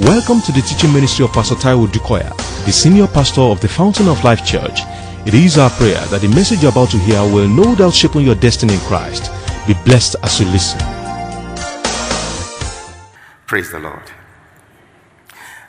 Welcome 0.00 0.40
to 0.40 0.50
the 0.50 0.60
teaching 0.60 0.92
ministry 0.92 1.24
of 1.24 1.32
Pastor 1.32 1.54
Taiwo 1.54 1.86
Odukoya, 1.86 2.36
the 2.66 2.72
senior 2.72 3.06
pastor 3.06 3.42
of 3.42 3.60
the 3.60 3.68
Fountain 3.68 4.08
of 4.08 4.24
Life 4.24 4.44
Church. 4.44 4.80
It 5.24 5.34
is 5.34 5.56
our 5.56 5.70
prayer 5.70 6.00
that 6.06 6.20
the 6.20 6.26
message 6.26 6.62
you're 6.62 6.72
about 6.72 6.90
to 6.90 6.98
hear 6.98 7.20
will 7.22 7.46
no 7.46 7.76
doubt 7.76 7.94
shape 7.94 8.16
your 8.16 8.34
destiny 8.34 8.74
in 8.74 8.80
Christ. 8.80 9.30
Be 9.68 9.74
blessed 9.84 10.16
as 10.24 10.40
you 10.40 10.46
listen. 10.46 10.80
Praise 13.46 13.70
the 13.70 13.78
Lord. 13.78 14.10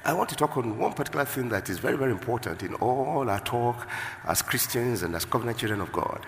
I 0.03 0.13
want 0.13 0.29
to 0.29 0.35
talk 0.35 0.57
on 0.57 0.79
one 0.79 0.93
particular 0.93 1.25
thing 1.25 1.49
that 1.49 1.69
is 1.69 1.77
very, 1.77 1.95
very 1.95 2.11
important 2.11 2.63
in 2.63 2.73
all 2.73 3.29
our 3.29 3.41
talk 3.41 3.87
as 4.23 4.41
Christians 4.41 5.03
and 5.03 5.15
as 5.15 5.25
covenant 5.25 5.59
children 5.59 5.81
of 5.81 5.91
God. 5.91 6.25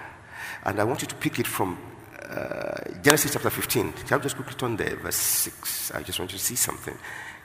And 0.66 0.80
I 0.80 0.84
want 0.84 1.02
you 1.02 1.08
to 1.08 1.16
pick 1.16 1.40
it 1.40 1.48
from 1.48 1.80
uh, 2.30 2.76
Genesis 3.02 3.34
chapter 3.34 3.50
15. 3.50 3.94
Can 3.94 4.20
I 4.20 4.22
just 4.22 4.36
quickly 4.36 4.54
turn 4.54 4.76
there, 4.76 4.98
verse 4.98 5.16
6? 5.16 5.92
I 5.96 6.04
just 6.04 6.20
want 6.20 6.32
you 6.32 6.38
to 6.38 6.44
see 6.44 6.56
something. 6.56 6.96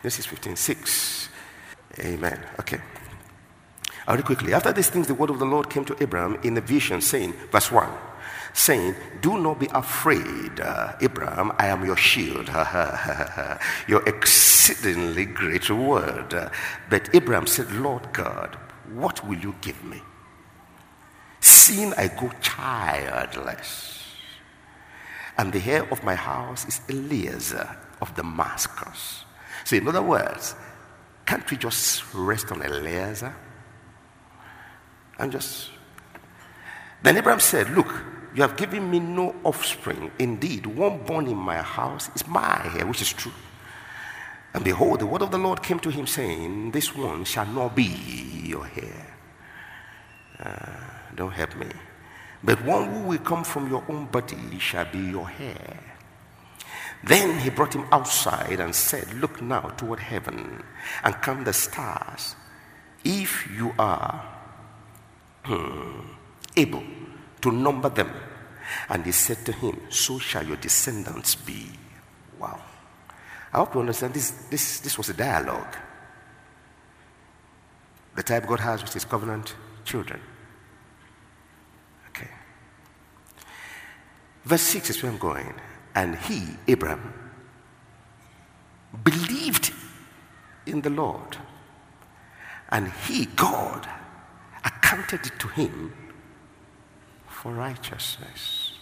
Genesis 0.03 0.27
15, 0.27 0.57
6. 0.57 1.29
Amen. 2.01 2.41
Okay. 2.59 2.81
I'll 4.07 4.17
read 4.17 4.25
quickly. 4.25 4.53
After 4.53 4.73
these 4.73 4.91
things, 4.91 5.07
the 5.07 5.15
word 5.15 5.31
of 5.31 5.39
the 5.39 5.45
Lord 5.45 5.71
came 5.71 5.85
to 5.85 5.97
Abraham 6.03 6.39
in 6.43 6.57
a 6.57 6.61
vision, 6.61 7.01
saying, 7.01 7.35
verse 7.53 7.71
1, 7.71 7.89
saying, 8.53 8.97
Do 9.21 9.39
not 9.39 9.61
be 9.61 9.69
afraid, 9.73 10.59
uh, 10.59 10.95
Abraham, 11.01 11.53
I 11.57 11.69
am 11.69 11.85
your 11.85 11.97
shield, 11.97 12.49
your 13.89 14.03
exceedingly 14.09 15.27
great 15.27 15.69
reward. 15.69 16.51
But 16.91 17.15
Abraham 17.15 17.47
said, 17.47 17.71
Lord 17.71 18.13
God, 18.13 18.59
what 18.93 19.25
will 19.25 19.39
you 19.39 19.55
give 19.61 19.85
me? 19.85 20.03
Seeing 21.41 21.95
I 21.95 22.09
go 22.09 22.31
childless, 22.41 24.05
and 25.39 25.53
the 25.53 25.63
heir 25.65 25.89
of 25.93 26.03
my 26.03 26.17
house 26.17 26.67
is 26.67 26.81
Eliezer 26.89 27.77
of 28.01 28.15
Damascus. 28.17 29.22
So, 29.65 29.77
in 29.77 29.87
other 29.89 30.03
words, 30.03 30.55
can't 31.27 31.49
we 31.51 31.57
just 31.57 32.03
rest 32.15 32.51
on 32.53 32.63
Eliezer? 32.63 33.35
And 35.19 35.33
just. 35.33 35.71
Then 37.03 37.17
Abraham 37.17 37.41
said, 37.41 37.71
Look, 37.71 37.93
you 38.35 38.43
have 38.43 38.57
given 38.57 38.91
me 38.91 39.01
no 39.01 39.35
offspring. 39.45 40.11
Indeed, 40.19 40.67
one 40.67 41.05
born 41.05 41.27
in 41.27 41.37
my 41.37 41.57
house 41.57 42.11
is 42.15 42.27
my 42.27 42.71
heir, 42.77 42.87
which 42.87 43.03
is 43.03 43.13
true. 43.13 43.33
And 44.55 44.65
behold, 44.65 45.01
the 45.01 45.07
word 45.07 45.23
of 45.23 45.31
the 45.31 45.39
Lord 45.39 45.63
came 45.63 45.79
to 45.81 45.91
him, 45.91 46.07
saying, 46.07 46.71
This 46.73 46.95
one 46.95 47.25
shall 47.25 47.47
not 47.47 47.75
be 47.75 47.85
your 48.45 48.69
heir. 48.77 49.17
Uh, 50.39 51.15
don't 51.15 51.33
help 51.33 51.57
me. 51.57 51.69
But 52.43 52.65
one 52.65 52.91
who 52.91 53.09
will 53.09 53.19
come 53.19 53.45
from 53.45 53.69
your 53.69 53.85
own 53.89 54.07
body 54.07 54.59
shall 54.59 54.85
be 54.91 54.99
your 54.99 55.31
heir. 55.39 55.92
Then 57.05 57.41
he 57.41 57.51
brought 57.51 57.75
him 57.75 57.87
outside 57.91 58.61
and 58.61 58.75
said, 58.75 59.13
Look 59.15 59.43
now 59.43 59.61
toward 59.77 59.99
heaven 59.99 60.63
and 61.03 61.15
count 61.17 61.45
the 61.45 61.53
stars, 61.53 62.37
if 63.05 63.51
you 63.51 63.75
are 63.79 64.25
hmm, 65.45 66.01
able 66.57 66.85
to 67.41 67.51
number 67.51 67.89
them. 67.89 68.11
And 68.89 69.05
he 69.05 69.13
said 69.13 69.45
to 69.47 69.53
him, 69.53 69.81
So 69.91 70.19
shall 70.19 70.47
your 70.47 70.57
descendants 70.57 71.35
be. 71.35 71.71
Wow. 72.39 72.61
I 73.53 73.59
hope 73.59 73.75
you 73.75 73.81
understand 73.81 74.15
this, 74.15 74.31
this, 74.51 74.81
this 74.81 74.97
was 74.97 75.09
a 75.09 75.15
dialogue. 75.15 75.77
The 78.15 78.23
type 78.23 78.47
God 78.47 78.61
has 78.61 78.83
with 78.83 78.93
his 78.93 79.05
covenant 79.05 79.55
children. 79.85 80.21
Okay. 82.11 82.29
Verse 84.45 84.63
6 84.63 84.91
is 84.91 85.03
where 85.03 85.11
I'm 85.11 85.19
going. 85.19 85.53
And 85.95 86.17
he, 86.17 86.43
Abraham, 86.69 87.13
believed 89.05 89.73
in 90.67 90.81
the 90.81 90.91
Lord. 90.91 91.37
And 92.71 92.91
he, 93.07 93.27
God, 93.27 93.89
accounted 94.65 95.27
it 95.27 95.39
to 95.39 95.49
him 95.49 95.93
for 97.27 97.53
righteousness. 97.53 98.73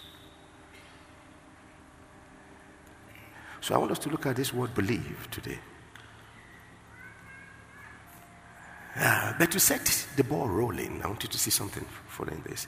So 3.59 3.75
I 3.75 3.77
want 3.77 3.91
us 3.91 3.99
to 3.99 4.09
look 4.09 4.25
at 4.25 4.35
this 4.35 4.53
word 4.53 4.73
believe 4.73 5.27
today. 5.29 5.59
Uh, 8.95 9.33
but 9.37 9.51
to 9.51 9.59
set 9.59 10.05
the 10.17 10.23
ball 10.23 10.47
rolling, 10.47 11.01
I 11.03 11.07
want 11.07 11.23
you 11.23 11.29
to 11.29 11.37
see 11.37 11.51
something 11.51 11.85
following 12.07 12.43
this. 12.45 12.67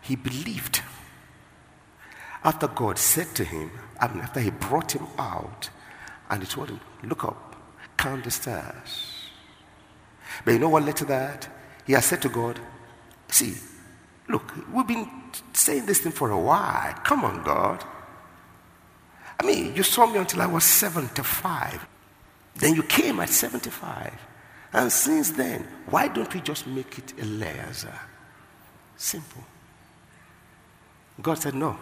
He 0.00 0.14
believed 0.14 0.82
after 2.46 2.68
God 2.68 2.96
said 2.96 3.34
to 3.34 3.44
him, 3.44 3.72
I 4.00 4.06
mean, 4.06 4.20
after 4.20 4.38
he 4.38 4.50
brought 4.50 4.92
him 4.92 5.06
out, 5.18 5.68
and 6.30 6.42
he 6.42 6.48
told 6.48 6.70
him, 6.70 6.80
Look 7.02 7.24
up, 7.24 7.56
count 7.96 8.22
the 8.22 8.30
stars. 8.30 9.30
But 10.44 10.52
you 10.52 10.60
know 10.60 10.68
what 10.68 10.84
led 10.84 10.96
to 10.98 11.04
that? 11.06 11.48
He 11.86 11.92
has 11.94 12.04
said 12.04 12.22
to 12.22 12.28
God, 12.28 12.60
See, 13.28 13.54
look, 14.28 14.54
we've 14.72 14.86
been 14.86 15.10
saying 15.52 15.86
this 15.86 16.00
thing 16.00 16.12
for 16.12 16.30
a 16.30 16.38
while. 16.38 16.94
Come 17.02 17.24
on, 17.24 17.42
God. 17.42 17.84
I 19.40 19.44
mean, 19.44 19.74
you 19.74 19.82
saw 19.82 20.06
me 20.06 20.18
until 20.18 20.40
I 20.40 20.46
was 20.46 20.62
75. 20.62 21.84
Then 22.54 22.74
you 22.74 22.84
came 22.84 23.18
at 23.18 23.28
75. 23.28 24.14
And 24.72 24.92
since 24.92 25.30
then, 25.30 25.66
why 25.90 26.06
don't 26.08 26.32
we 26.32 26.40
just 26.40 26.66
make 26.68 26.96
it 26.98 27.12
Eliezer? 27.18 27.98
Simple. 28.96 29.42
God 31.20 31.38
said, 31.38 31.54
No. 31.54 31.76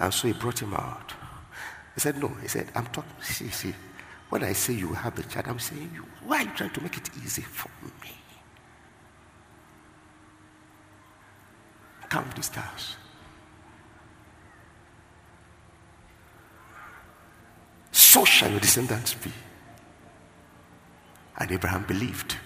And 0.00 0.12
so 0.12 0.28
he 0.28 0.32
brought 0.32 0.60
him 0.60 0.72
out. 0.74 1.12
He 1.94 2.00
said, 2.00 2.20
No. 2.20 2.28
He 2.40 2.48
said, 2.48 2.68
I'm 2.74 2.86
talking. 2.86 3.12
See, 3.20 3.48
see, 3.48 3.74
when 4.30 4.42
I 4.42 4.54
say 4.54 4.72
you 4.72 4.94
have 4.94 5.14
the 5.14 5.22
child, 5.24 5.46
I'm 5.48 5.58
saying 5.58 5.90
you. 5.94 6.04
Why 6.24 6.38
are 6.38 6.42
you 6.44 6.50
trying 6.56 6.70
to 6.70 6.80
make 6.80 6.96
it 6.96 7.10
easy 7.22 7.42
for 7.42 7.70
me? 8.02 8.10
Count 12.08 12.34
the 12.34 12.42
stars. 12.42 12.96
So 17.92 18.24
shall 18.24 18.50
your 18.50 18.60
descendants 18.60 19.14
be. 19.14 19.30
And 21.38 21.52
Abraham 21.52 21.84
believed. 21.84 22.36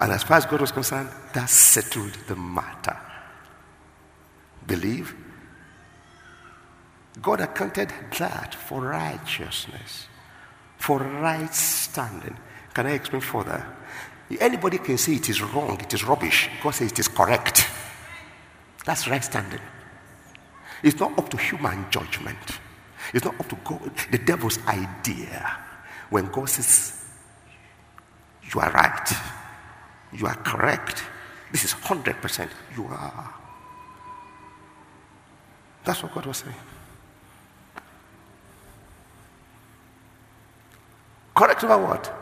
And 0.00 0.12
as 0.12 0.22
far 0.24 0.38
as 0.38 0.46
God 0.46 0.60
was 0.60 0.72
concerned, 0.72 1.08
that 1.32 1.48
settled 1.48 2.12
the 2.26 2.36
matter. 2.36 2.98
Believe. 4.66 5.14
God 7.20 7.40
accounted 7.40 7.92
that 8.18 8.54
for 8.54 8.80
righteousness, 8.80 10.06
for 10.78 10.98
right 10.98 11.54
standing. 11.54 12.36
Can 12.72 12.86
I 12.86 12.92
explain 12.92 13.20
further? 13.20 13.66
Anybody 14.40 14.78
can 14.78 14.96
say 14.96 15.14
it 15.16 15.28
is 15.28 15.42
wrong, 15.42 15.78
it 15.80 15.92
is 15.92 16.04
rubbish. 16.04 16.48
God 16.62 16.70
says 16.70 16.90
it 16.92 16.98
is 16.98 17.08
correct. 17.08 17.68
That's 18.86 19.06
right 19.08 19.22
standing. 19.22 19.60
It's 20.82 20.98
not 20.98 21.18
up 21.18 21.28
to 21.30 21.36
human 21.36 21.86
judgment. 21.90 22.38
It's 23.12 23.24
not 23.24 23.38
up 23.38 23.48
to 23.48 23.56
God, 23.64 23.90
the 24.10 24.18
devil's 24.18 24.58
idea. 24.66 25.58
When 26.08 26.26
God 26.26 26.48
says, 26.48 27.04
You 28.52 28.60
are 28.60 28.70
right, 28.72 29.12
you 30.12 30.26
are 30.26 30.36
correct, 30.36 31.04
this 31.50 31.64
is 31.64 31.74
100%, 31.74 32.48
you 32.76 32.86
are. 32.86 33.34
That's 35.84 36.02
what 36.02 36.14
God 36.14 36.26
was 36.26 36.38
saying. 36.38 36.54
Correct 41.34 41.62
about 41.62 41.88
what? 41.88 42.12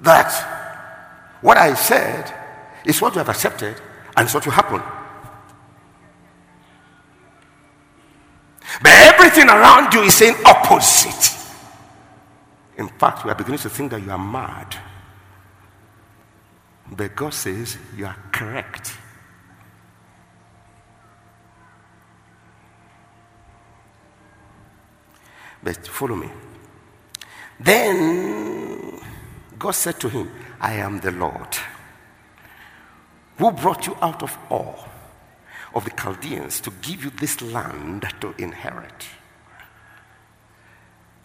That 0.00 0.30
what 1.40 1.56
I 1.56 1.74
said 1.74 2.34
is 2.84 3.00
what 3.00 3.14
you 3.14 3.18
have 3.18 3.28
accepted 3.28 3.80
and 4.16 4.26
it's 4.26 4.34
what 4.34 4.44
will 4.44 4.52
happen. 4.52 4.82
But 8.82 8.92
everything 8.92 9.48
around 9.48 9.92
you 9.94 10.02
is 10.02 10.14
saying 10.14 10.36
opposite. 10.44 11.36
In 12.76 12.88
fact, 12.88 13.24
you 13.24 13.30
are 13.30 13.34
beginning 13.34 13.58
to 13.60 13.68
think 13.68 13.90
that 13.90 14.02
you 14.02 14.10
are 14.10 14.18
mad. 14.18 14.76
But 16.90 17.14
God 17.14 17.34
says 17.34 17.76
you 17.96 18.06
are 18.06 18.16
correct. 18.32 18.92
But 25.62 25.86
follow 25.86 26.16
me. 26.16 26.30
Then 27.58 29.00
God 29.58 29.72
said 29.72 30.00
to 30.00 30.08
him, 30.08 30.30
I 30.60 30.74
am 30.74 31.00
the 31.00 31.12
Lord 31.12 31.56
who 33.40 33.50
brought 33.52 33.86
you 33.86 33.96
out 34.02 34.22
of 34.22 34.36
Ur 34.50 34.74
of 35.74 35.84
the 35.84 35.90
Chaldeans 35.90 36.60
to 36.60 36.70
give 36.82 37.04
you 37.04 37.10
this 37.10 37.40
land 37.40 38.06
to 38.20 38.34
inherit. 38.36 39.06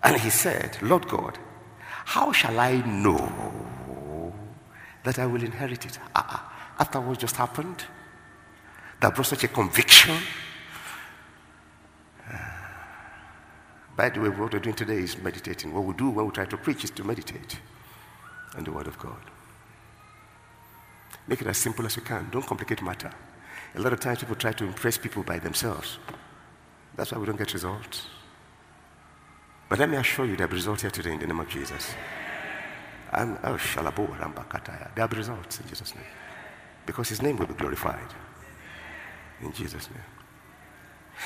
And 0.01 0.21
he 0.21 0.29
said, 0.29 0.77
Lord 0.81 1.07
God, 1.07 1.37
how 2.05 2.31
shall 2.31 2.59
I 2.59 2.77
know 2.85 4.33
that 5.03 5.19
I 5.19 5.25
will 5.25 5.43
inherit 5.43 5.85
it? 5.85 5.99
Uh, 6.15 6.39
after 6.79 7.01
what 7.01 7.19
just 7.19 7.35
happened, 7.35 7.83
that 9.01 9.13
brought 9.13 9.27
such 9.27 9.43
a 9.43 9.47
conviction. 9.47 10.15
By 13.95 14.09
the 14.09 14.19
way, 14.19 14.29
what 14.29 14.51
we're 14.53 14.59
doing 14.59 14.75
today 14.75 14.97
is 14.97 15.17
meditating. 15.17 15.73
What 15.73 15.85
we 15.85 15.93
do 15.93 16.09
when 16.09 16.25
we 16.25 16.31
try 16.31 16.45
to 16.45 16.57
preach 16.57 16.83
is 16.83 16.91
to 16.91 17.03
meditate 17.03 17.59
on 18.57 18.63
the 18.63 18.71
Word 18.71 18.87
of 18.87 18.99
God. 18.99 19.19
Make 21.27 21.41
it 21.41 21.47
as 21.47 21.57
simple 21.57 21.85
as 21.85 21.95
you 21.95 22.01
can. 22.01 22.29
Don't 22.29 22.45
complicate 22.45 22.81
matter. 22.81 23.11
A 23.75 23.79
lot 23.79 23.93
of 23.93 23.99
times 23.99 24.19
people 24.19 24.35
try 24.35 24.51
to 24.51 24.65
impress 24.65 24.97
people 24.97 25.23
by 25.23 25.39
themselves. 25.39 25.97
That's 26.95 27.11
why 27.11 27.17
we 27.17 27.25
don't 27.25 27.37
get 27.37 27.53
results. 27.53 28.07
But 29.69 29.79
let 29.79 29.89
me 29.89 29.97
assure 29.97 30.25
you 30.25 30.35
there 30.35 30.47
will 30.47 30.51
be 30.51 30.57
results 30.57 30.81
here 30.83 30.91
today 30.91 31.13
in 31.13 31.19
the 31.19 31.27
name 31.27 31.39
of 31.39 31.49
Jesus. 31.49 31.93
I'm, 33.11 33.37
oh, 33.43 33.55
shalabo. 33.55 34.07
There 34.95 35.03
will 35.03 35.07
be 35.07 35.17
results 35.17 35.59
in 35.59 35.67
Jesus' 35.67 35.95
name. 35.95 36.05
Because 36.85 37.09
his 37.09 37.21
name 37.21 37.37
will 37.37 37.47
be 37.47 37.53
glorified. 37.53 38.13
In 39.41 39.51
Jesus' 39.51 39.89
name. 39.89 40.14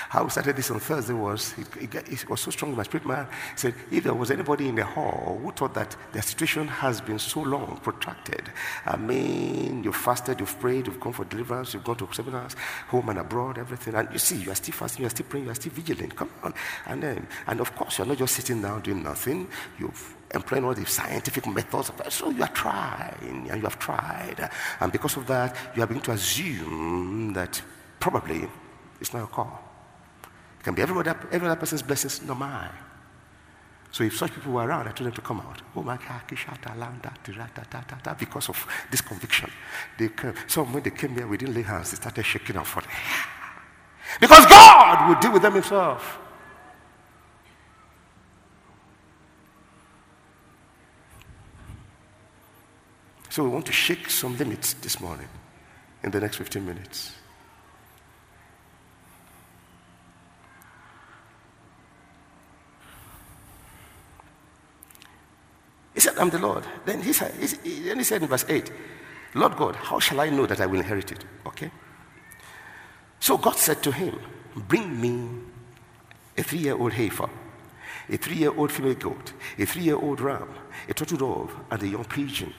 How 0.10 0.24
we 0.24 0.30
started 0.30 0.56
this 0.56 0.72
on 0.72 0.80
Thursday 0.80 1.14
was, 1.14 1.54
it, 1.58 1.96
it, 1.96 1.96
it, 1.96 2.30
was 2.30 2.42
so 2.42 2.52
strong 2.52 2.72
in 2.72 2.78
my 2.78 2.84
spirit 2.84 3.06
man. 3.06 3.28
said, 3.56 3.74
if 3.92 4.04
there 4.04 4.14
was 4.14 4.32
anybody 4.32 4.68
in 4.68 4.76
the 4.76 4.86
hall 4.86 5.40
who 5.42 5.52
thought 5.52 5.74
that 5.74 5.96
the 6.12 6.22
situation 6.22 6.68
has 6.68 7.02
been 7.02 7.20
so 7.20 7.42
long, 7.42 7.80
protracted, 7.84 8.52
I 8.86 8.98
mean, 8.98 9.84
you've 9.84 9.96
fasted, 9.96 10.40
you've 10.40 10.60
prayed, 10.60 10.88
you've 10.88 11.00
gone 11.00 11.14
for 11.14 11.26
deliverance, 11.26 11.74
you've 11.74 11.84
gone 11.84 11.98
to 11.98 12.08
seminars, 12.12 12.56
home 12.88 13.10
and 13.10 13.20
abroad, 13.20 13.58
everything, 13.58 13.96
and 13.96 14.10
you 14.12 14.20
see, 14.20 14.38
you 14.38 14.52
are 14.52 14.56
still 14.56 14.74
fasting, 14.74 15.02
you 15.02 15.08
are 15.08 15.12
still 15.12 15.26
praying, 15.28 15.46
you 15.46 15.52
are 15.52 15.56
still 15.56 15.74
vigilant. 15.74 16.16
Come 16.16 16.30
on. 16.44 16.54
And 16.86 17.04
then, 17.04 17.28
and 17.48 17.60
of 17.60 17.76
course, 17.76 17.98
you're 17.98 18.08
not 18.08 18.18
just 18.18 18.36
sitting 18.36 18.62
down 18.62 18.82
doing 18.82 19.04
nothing. 19.04 19.48
You've 19.80 20.16
employing 20.32 20.64
all 20.64 20.74
the 20.74 20.86
scientific 20.86 21.48
methods. 21.48 21.92
So 22.10 22.30
you 22.30 22.44
are 22.44 22.50
trying, 22.50 23.48
and 23.50 23.62
you 23.62 23.64
have 23.64 23.80
tried. 23.80 24.50
And 24.80 24.92
because 24.92 25.18
of 25.18 25.28
that, 25.28 25.56
you 25.76 25.84
are 25.84 25.88
beginning 25.88 26.04
to 26.04 26.12
assume 26.12 27.34
that 27.34 27.62
probably 28.00 28.48
it's 29.00 29.14
not 29.14 29.20
your 29.20 29.28
call. 29.28 29.64
It 30.60 30.64
can 30.64 30.76
be 30.76 30.82
every 30.82 30.98
other, 31.00 31.18
every 31.32 31.48
other 31.48 31.60
person's 31.60 31.82
blessings, 31.82 32.22
not 32.24 32.38
mine. 32.38 32.70
So 33.92 34.04
if 34.04 34.18
such 34.18 34.34
people 34.34 34.54
were 34.54 34.68
around, 34.68 34.88
I 34.88 34.92
told 34.92 35.08
them 35.08 35.14
to 35.14 35.22
come 35.22 35.40
out. 35.40 35.62
Oh 35.76 35.82
my 35.82 35.98
God, 35.98 36.22
because 38.20 38.50
of 38.50 38.68
this 38.92 39.02
conviction. 39.02 39.50
They 39.98 40.10
came. 40.10 40.34
So 40.48 40.64
when 40.64 40.84
they 40.84 40.92
came 40.92 41.16
here, 41.16 41.28
we 41.28 41.38
didn't 41.38 41.56
lay 41.56 41.64
hands. 41.64 41.92
They 41.92 41.96
started 41.96 42.24
shaking 42.24 42.58
our 42.58 42.66
foot. 42.66 42.86
Because 44.20 44.46
God 44.46 45.10
will 45.10 45.20
deal 45.20 45.32
with 45.32 45.42
them 45.42 45.54
himself. 45.54 46.20
So 53.30 53.44
we 53.44 53.50
want 53.50 53.66
to 53.68 53.72
shake 53.72 54.10
some 54.10 54.38
limits 54.38 54.74
this 54.74 55.00
morning 55.00 55.30
in 56.04 56.12
the 56.12 56.20
next 56.20 56.38
15 56.38 56.66
minutes. 56.66 57.14
He 66.00 66.04
said, 66.04 66.18
I'm 66.18 66.30
the 66.30 66.40
Lord. 66.40 66.64
Then 66.86 67.02
he 67.02 67.12
said, 67.12 67.34
then 67.34 67.98
he 67.98 68.06
said 68.06 68.22
in 68.22 68.30
verse 68.30 68.46
8, 68.48 68.72
Lord 69.34 69.58
God, 69.58 69.76
how 69.76 70.00
shall 70.00 70.22
I 70.22 70.30
know 70.30 70.46
that 70.46 70.62
I 70.62 70.66
will 70.66 70.80
inherit 70.80 71.12
it? 71.12 71.26
Okay. 71.46 71.70
So 73.20 73.38
God 73.38 73.58
said 73.58 73.84
to 73.84 73.92
him, 73.92 74.18
Bring 74.56 75.02
me 75.02 75.28
a 76.38 76.42
three 76.42 76.60
year 76.60 76.78
old 76.78 76.94
heifer, 76.94 77.30
a 78.08 78.16
three 78.16 78.38
year 78.38 78.56
old 78.56 78.72
female 78.72 78.94
goat, 78.94 79.34
a 79.58 79.66
three 79.66 79.82
year 79.82 79.98
old 79.98 80.22
ram, 80.22 80.48
a 80.88 80.94
turtle 80.94 81.18
dove, 81.18 81.54
and 81.70 81.84
a 81.84 81.88
young 81.90 82.06
pigeon. 82.06 82.54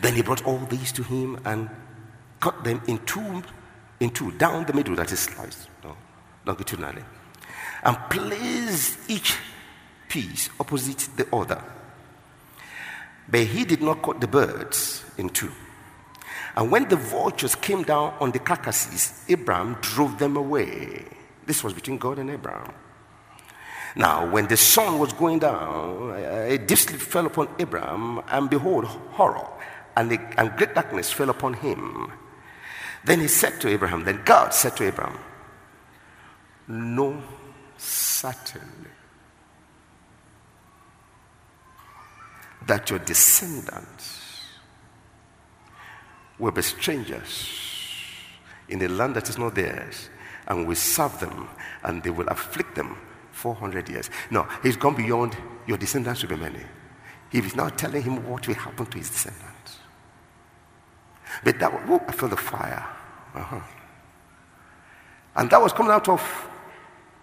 Then 0.00 0.14
he 0.14 0.22
brought 0.22 0.46
all 0.46 0.64
these 0.70 0.90
to 0.92 1.02
him 1.02 1.38
and 1.44 1.68
cut 2.40 2.64
them 2.64 2.80
in 2.86 2.96
two, 3.04 3.42
in 4.00 4.08
two 4.08 4.32
down 4.32 4.64
the 4.64 4.72
middle, 4.72 4.96
that 4.96 5.12
is 5.12 5.20
sliced 5.20 5.68
no, 5.84 5.94
longitudinally, 6.46 7.04
and 7.82 7.98
placed 8.08 9.10
each 9.10 9.36
piece 10.08 10.50
opposite 10.58 11.08
the 11.16 11.26
other. 11.34 11.62
But 13.28 13.44
he 13.44 13.64
did 13.64 13.82
not 13.82 14.02
cut 14.02 14.20
the 14.20 14.26
birds 14.26 15.04
in 15.18 15.28
two. 15.28 15.52
And 16.56 16.70
when 16.70 16.88
the 16.88 16.96
vultures 16.96 17.54
came 17.54 17.82
down 17.82 18.14
on 18.20 18.32
the 18.32 18.38
carcasses, 18.38 19.24
Abraham 19.28 19.76
drove 19.80 20.18
them 20.18 20.36
away. 20.36 21.04
This 21.46 21.62
was 21.62 21.72
between 21.72 21.98
God 21.98 22.18
and 22.18 22.30
Abraham. 22.30 22.72
Now, 23.94 24.30
when 24.30 24.46
the 24.46 24.56
sun 24.56 24.98
was 24.98 25.12
going 25.12 25.38
down, 25.38 26.14
a 26.16 26.58
deep 26.58 26.78
sleep 26.78 27.00
fell 27.00 27.26
upon 27.26 27.48
Abraham, 27.58 28.22
and 28.28 28.48
behold, 28.50 28.84
horror 28.84 29.48
and, 29.96 30.10
the, 30.10 30.20
and 30.38 30.56
great 30.56 30.74
darkness 30.74 31.12
fell 31.12 31.30
upon 31.30 31.54
him. 31.54 32.12
Then 33.04 33.20
he 33.20 33.28
said 33.28 33.60
to 33.60 33.68
Abraham, 33.68 34.04
then 34.04 34.22
God 34.24 34.54
said 34.54 34.76
to 34.76 34.84
Abraham, 34.84 35.18
Know 36.68 37.22
certainly 37.76 38.90
that 42.68 42.90
your 42.90 43.00
descendants 43.00 44.44
will 46.38 46.52
be 46.52 46.62
strangers 46.62 47.48
in 48.68 48.80
a 48.82 48.88
land 48.88 49.16
that 49.16 49.28
is 49.28 49.38
not 49.38 49.54
theirs, 49.54 50.10
and 50.46 50.66
will 50.66 50.76
serve 50.76 51.18
them, 51.18 51.48
and 51.82 52.02
they 52.02 52.10
will 52.10 52.28
afflict 52.28 52.74
them 52.74 52.96
400 53.32 53.88
years. 53.88 54.10
No, 54.30 54.46
he's 54.62 54.76
gone 54.76 54.94
beyond 54.94 55.36
your 55.66 55.78
descendants 55.78 56.22
will 56.22 56.30
be 56.30 56.36
many. 56.36 56.64
He 57.30 57.38
is 57.38 57.56
now 57.56 57.68
telling 57.70 58.02
him 58.02 58.28
what 58.28 58.46
will 58.46 58.54
happen 58.54 58.86
to 58.86 58.98
his 58.98 59.10
descendants. 59.10 59.78
But 61.44 61.58
that, 61.58 61.88
whoop, 61.88 62.04
I 62.08 62.12
feel 62.12 62.28
the 62.28 62.36
fire. 62.36 62.86
Uh-huh. 63.34 63.60
And 65.36 65.50
that 65.50 65.60
was 65.60 65.72
coming 65.72 65.92
out 65.92 66.08
of 66.08 66.48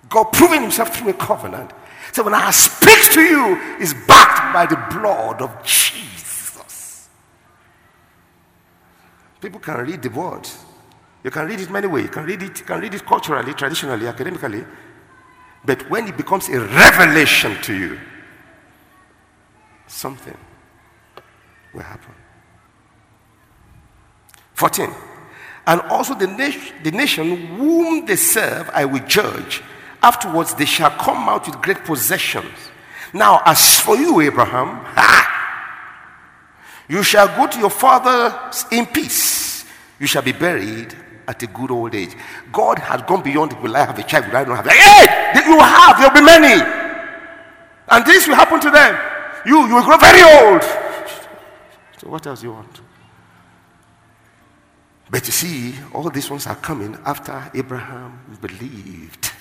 God 0.09 0.25
proving 0.25 0.62
himself 0.62 0.95
through 0.95 1.09
a 1.09 1.13
covenant. 1.13 1.71
So 2.11 2.23
when 2.23 2.33
I 2.33 2.51
speak 2.51 3.11
to 3.13 3.21
you, 3.21 3.57
it's 3.79 3.93
backed 3.93 4.53
by 4.53 4.65
the 4.65 4.77
blood 4.97 5.41
of 5.41 5.63
Jesus. 5.63 7.09
People 9.41 9.59
can 9.59 9.85
read 9.85 10.01
the 10.01 10.09
word. 10.09 10.47
You 11.23 11.31
can 11.31 11.47
read 11.47 11.59
it 11.59 11.69
many 11.69 11.87
ways. 11.87 12.03
You 12.05 12.11
can 12.11 12.25
read 12.25 12.41
it, 12.41 12.59
you 12.59 12.65
can 12.65 12.79
read 12.79 12.93
it 12.93 13.05
culturally, 13.05 13.53
traditionally, 13.53 14.07
academically. 14.07 14.63
But 15.65 15.89
when 15.89 16.07
it 16.07 16.15
becomes 16.15 16.47
a 16.49 16.59
revelation 16.59 17.59
to 17.63 17.73
you, 17.73 17.99
something 19.87 20.37
will 21.73 21.81
happen. 21.81 22.13
14. 24.53 24.89
And 25.67 25.81
also 25.81 26.13
the, 26.15 26.27
nation, 26.27 26.75
the 26.83 26.91
nation 26.91 27.47
whom 27.57 28.05
they 28.05 28.15
serve, 28.15 28.69
I 28.73 28.85
will 28.85 29.05
judge. 29.05 29.63
Afterwards, 30.05 30.53
they 30.53 30.65
shall 30.65 30.91
come 30.91 31.27
out 31.27 31.47
with 31.47 31.59
great 31.63 31.83
possessions. 31.83 32.53
Now, 33.12 33.41
as 33.43 33.79
for 33.79 33.97
you, 33.97 34.21
Abraham, 34.21 34.67
ha, 34.85 35.25
you 36.88 37.01
shall 37.01 37.27
go 37.35 37.47
to 37.47 37.57
your 37.57 37.71
fathers 37.71 38.65
in 38.71 38.85
peace. 38.85 39.65
You 40.00 40.05
shall 40.05 40.21
be 40.21 40.31
buried 40.31 40.95
at 41.27 41.41
a 41.41 41.47
good 41.47 41.71
old 41.71 41.95
age. 41.95 42.15
God 42.51 42.77
has 42.77 43.01
gone 43.01 43.24
beyond, 43.24 43.53
will 43.63 43.75
I 43.75 43.83
have 43.83 43.97
a 43.97 44.03
child? 44.03 44.27
Will 44.27 44.38
I 44.38 44.43
not 44.43 44.57
have 44.57 44.67
Hey, 44.71 45.41
you 45.43 45.55
will 45.55 45.63
have, 45.63 45.97
there 45.97 46.09
will 46.09 46.19
be 46.19 46.25
many. 46.25 46.62
And 47.89 48.05
this 48.05 48.27
will 48.27 48.35
happen 48.35 48.59
to 48.59 48.69
them. 48.69 48.95
You, 49.43 49.65
you 49.67 49.74
will 49.74 49.83
grow 49.83 49.97
very 49.97 50.21
old. 50.21 50.62
So, 51.97 52.09
what 52.09 52.27
else 52.27 52.41
do 52.41 52.45
you 52.45 52.53
want? 52.53 52.79
But 55.09 55.25
you 55.25 55.31
see, 55.31 55.74
all 55.95 56.07
these 56.12 56.29
ones 56.29 56.45
are 56.45 56.57
coming 56.57 56.95
after 57.05 57.50
Abraham 57.55 58.19
believed. 58.39 59.31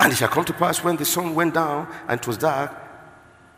And 0.00 0.12
it 0.12 0.16
shall 0.16 0.28
come 0.28 0.44
to 0.46 0.52
pass 0.54 0.82
when 0.82 0.96
the 0.96 1.04
sun 1.04 1.34
went 1.34 1.54
down 1.54 1.86
and 2.08 2.18
it 2.18 2.26
was 2.26 2.38
dark, 2.38 2.72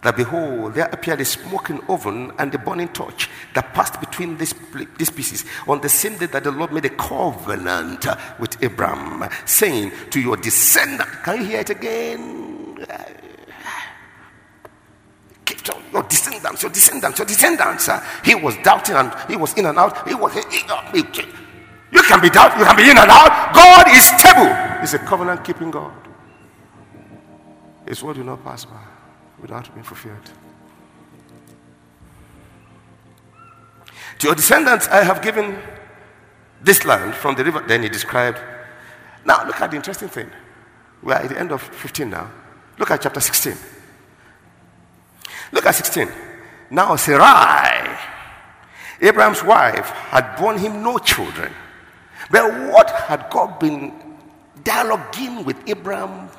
that 0.03 0.17
behold, 0.17 0.75
there 0.75 0.87
appeared 0.87 1.21
a 1.21 1.25
smoking 1.25 1.81
oven 1.89 2.33
and 2.37 2.53
a 2.53 2.59
burning 2.59 2.89
torch 2.89 3.31
that 3.55 3.73
passed 3.73 4.01
between 4.01 4.37
these, 4.37 4.53
these 4.99 5.11
pieces 5.11 5.45
on 5.69 5.81
the 5.81 5.89
same 5.89 6.19
day 6.19 6.27
that 6.27 6.43
the 6.43 6.51
Lord 6.51 6.73
made 6.73 6.85
a 6.85 6.91
covenant 6.91 8.05
with 8.41 8.61
Abraham, 8.65 9.31
saying 9.47 9.93
to 10.11 10.21
your 10.21 10.37
descendant, 10.37 11.09
can 11.23 11.43
you 11.43 11.47
hear 11.47 11.61
it 11.61 11.71
again? 11.71 12.41
your 15.93 16.03
descendants, 16.05 16.63
your 16.63 16.73
descendants, 16.73 17.19
your 17.19 17.27
descendants. 17.27 17.89
He 18.25 18.35
was 18.35 18.57
doubting 18.65 18.97
and 18.97 19.15
he 19.29 19.37
was 19.37 19.53
in 19.55 19.67
and 19.67 19.79
out. 19.79 20.09
He 20.09 20.15
was. 20.15 20.35
You 20.35 22.03
can 22.03 22.21
be 22.21 22.31
doubt, 22.31 22.59
you 22.59 22.65
can 22.65 22.77
be 22.77 22.91
in 22.91 22.97
and 22.97 23.11
out. 23.11 23.55
God 23.55 23.87
is 23.89 24.05
stable. 24.19 24.81
He's 24.81 24.95
a 24.95 24.99
covenant 24.99 25.45
keeping 25.45 25.71
God. 25.71 25.93
His 27.93 28.03
word 28.03 28.17
will 28.17 28.25
not 28.25 28.43
pass 28.43 28.65
by 28.65 28.83
without 29.39 29.71
being 29.75 29.85
fulfilled. 29.85 30.33
To 34.19 34.29
your 34.29 34.35
descendants, 34.35 34.89
I 34.89 35.05
have 35.05 35.21
given 35.21 35.59
this 36.63 36.87
land 36.87 37.15
from 37.15 37.35
the 37.35 37.45
river. 37.45 37.63
Then 37.69 37.83
he 37.83 37.91
described. 37.91 38.39
Now, 39.27 39.47
look 39.47 39.61
at 39.61 39.73
the 39.73 39.77
interesting 39.77 40.09
thing. 40.09 40.31
We 41.03 41.13
are 41.13 41.21
at 41.21 41.29
the 41.29 41.39
end 41.39 41.53
of 41.53 41.61
15 41.61 42.09
now. 42.09 42.31
Look 42.79 42.91
at 42.91 43.03
chapter 43.03 43.21
16. 43.21 43.57
Look 45.53 45.67
at 45.67 45.75
16. 45.75 46.09
Now 46.71 46.97
Sarai, 46.97 47.95
Abraham's 49.03 49.45
wife, 49.45 49.91
had 50.09 50.35
borne 50.37 50.57
him 50.57 50.83
no 50.83 50.97
children. 50.97 51.53
But 52.31 52.73
what 52.73 52.89
had 52.91 53.29
God 53.29 53.59
been 53.59 53.93
dialoguing 54.65 55.45
with 55.45 55.59
Abraham 55.69 56.31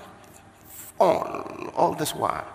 on 1.04 1.72
all 1.76 1.94
this 1.94 2.14
while. 2.16 2.48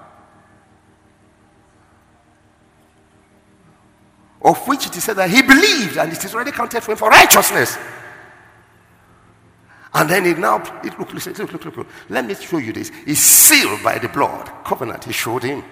Of 4.42 4.66
which 4.68 4.86
it 4.86 4.96
is 4.96 5.04
said 5.04 5.16
that 5.16 5.30
he 5.30 5.42
believed 5.42 5.96
and 5.96 6.12
it 6.12 6.24
is 6.24 6.34
already 6.34 6.52
counted 6.52 6.82
for 6.82 6.92
him 6.92 6.98
for 6.98 7.08
righteousness. 7.08 7.76
And 9.94 10.08
then 10.08 10.24
he 10.24 10.34
now, 10.34 10.58
look, 10.84 10.98
look, 10.98 11.12
look, 11.12 11.64
look, 11.64 11.76
look, 11.76 11.86
let 12.08 12.24
me 12.24 12.34
show 12.34 12.58
you 12.58 12.72
this. 12.72 12.92
He's 13.04 13.20
sealed 13.20 13.82
by 13.82 13.98
the 13.98 14.08
blood 14.08 14.50
covenant. 14.64 15.04
He 15.04 15.12
showed 15.12 15.42
him. 15.42 15.64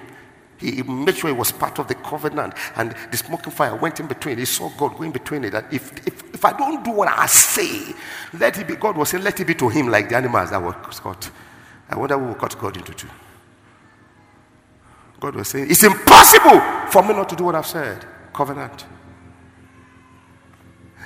He 0.58 0.82
made 0.82 1.14
sure 1.14 1.28
he 1.28 1.36
was 1.36 1.52
part 1.52 1.78
of 1.78 1.86
the 1.86 1.94
covenant. 1.94 2.54
And 2.76 2.94
the 3.10 3.16
smoking 3.18 3.52
fire 3.52 3.76
went 3.76 4.00
in 4.00 4.06
between. 4.06 4.38
He 4.38 4.46
saw 4.46 4.70
God 4.70 4.96
going 4.96 5.12
between 5.12 5.44
it. 5.44 5.50
That 5.50 5.72
if, 5.72 5.92
if, 6.06 6.34
if 6.34 6.44
I 6.44 6.56
don't 6.56 6.82
do 6.82 6.92
what 6.92 7.08
I 7.08 7.26
say, 7.26 7.94
let 8.32 8.58
it 8.58 8.66
be. 8.66 8.74
God 8.76 8.96
was 8.96 9.10
saying, 9.10 9.22
let 9.22 9.38
it 9.38 9.46
be 9.46 9.54
to 9.54 9.68
him 9.68 9.88
like 9.88 10.08
the 10.08 10.16
animals 10.16 10.50
that 10.50 10.62
were 10.62 10.72
caught. 10.72 11.30
I 11.88 11.96
wonder 11.96 12.18
who 12.18 12.26
will 12.26 12.34
cut 12.34 12.58
God 12.58 12.76
into 12.76 12.92
two. 12.92 13.08
God 15.20 15.34
was 15.34 15.48
saying, 15.48 15.70
it's 15.70 15.82
impossible 15.82 16.60
for 16.90 17.02
me 17.02 17.14
not 17.14 17.28
to 17.30 17.36
do 17.36 17.44
what 17.44 17.54
I've 17.54 17.66
said. 17.66 18.04
Covenant. 18.32 18.84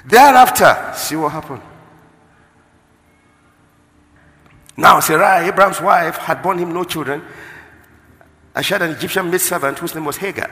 Thereafter, 0.04 0.92
see 0.96 1.16
what 1.16 1.32
happened. 1.32 1.62
Now, 4.76 4.98
Sarai, 5.00 5.46
Abraham's 5.46 5.80
wife, 5.80 6.16
had 6.16 6.42
borne 6.42 6.58
him 6.58 6.72
no 6.72 6.84
children, 6.84 7.22
and 8.54 8.64
she 8.64 8.72
had 8.72 8.82
an 8.82 8.92
Egyptian 8.92 9.30
maidservant 9.30 9.78
whose 9.78 9.94
name 9.94 10.06
was 10.06 10.16
Hagar. 10.16 10.50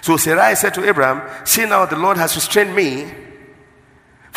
So 0.00 0.16
Sarai 0.16 0.54
said 0.54 0.74
to 0.74 0.88
Abraham, 0.88 1.22
See 1.44 1.66
now, 1.66 1.84
the 1.84 1.98
Lord 1.98 2.16
has 2.16 2.34
restrained 2.34 2.74
me 2.74 3.12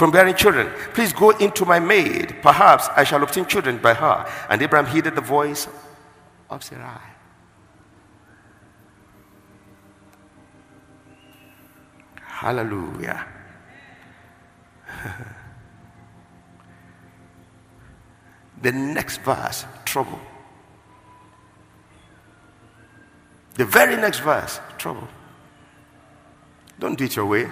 from 0.02 0.10
bearing 0.10 0.34
children. 0.34 0.68
Please 0.96 1.14
go 1.14 1.30
into 1.30 1.64
my 1.64 1.80
maid. 1.80 2.38
Perhaps 2.42 2.90
I 2.98 3.04
shall 3.04 3.22
obtain 3.22 3.46
children 3.46 3.78
by 3.78 3.94
her. 3.94 4.28
And 4.50 4.60
Abraham 4.60 4.92
heeded 4.92 5.14
the 5.14 5.22
voice 5.22 5.68
of 6.50 6.64
Sarai. 6.64 7.00
Hallelujah. 12.16 13.28
the 18.64 18.72
next 18.72 19.22
verse, 19.22 19.66
trouble. 19.86 20.20
The 23.54 23.66
very 23.66 23.98
next 23.98 24.22
verse, 24.22 24.60
trouble. 24.80 25.08
Don't 26.80 26.98
do 26.98 27.04
it 27.04 27.16
your 27.16 27.28
way. 27.28 27.52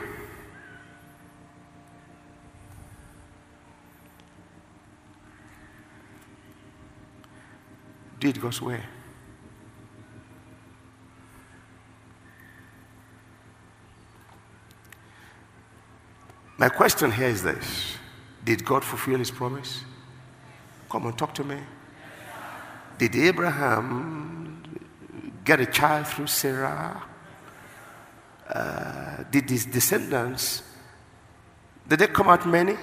Do 8.19 8.27
it 8.27 8.41
God's 8.41 8.61
way. 8.61 8.81
My 16.57 16.67
question 16.67 17.09
here 17.11 17.29
is 17.29 17.41
this 17.41 17.97
Did 18.43 18.65
God 18.65 18.83
fulfill 18.83 19.19
his 19.19 19.31
promise? 19.31 19.83
Come 20.89 21.05
on, 21.05 21.15
talk 21.15 21.33
to 21.35 21.43
me. 21.43 21.57
Did 22.97 23.15
Abraham 23.15 24.61
get 25.45 25.61
a 25.61 25.65
child 25.65 26.07
through 26.07 26.27
Sarah? 26.27 27.01
Uh, 28.49 29.23
did 29.31 29.49
his 29.49 29.65
descendants, 29.67 30.63
did 31.88 31.99
they 31.99 32.07
come 32.07 32.27
out 32.27 32.47
many? 32.47 32.75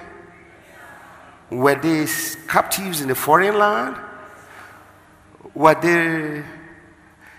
Were 1.50 1.75
they 1.75 2.07
captives 2.49 3.00
in 3.00 3.11
a 3.11 3.14
foreign 3.14 3.59
land? 3.59 3.97
Were 5.57 5.75
they, 5.75 6.45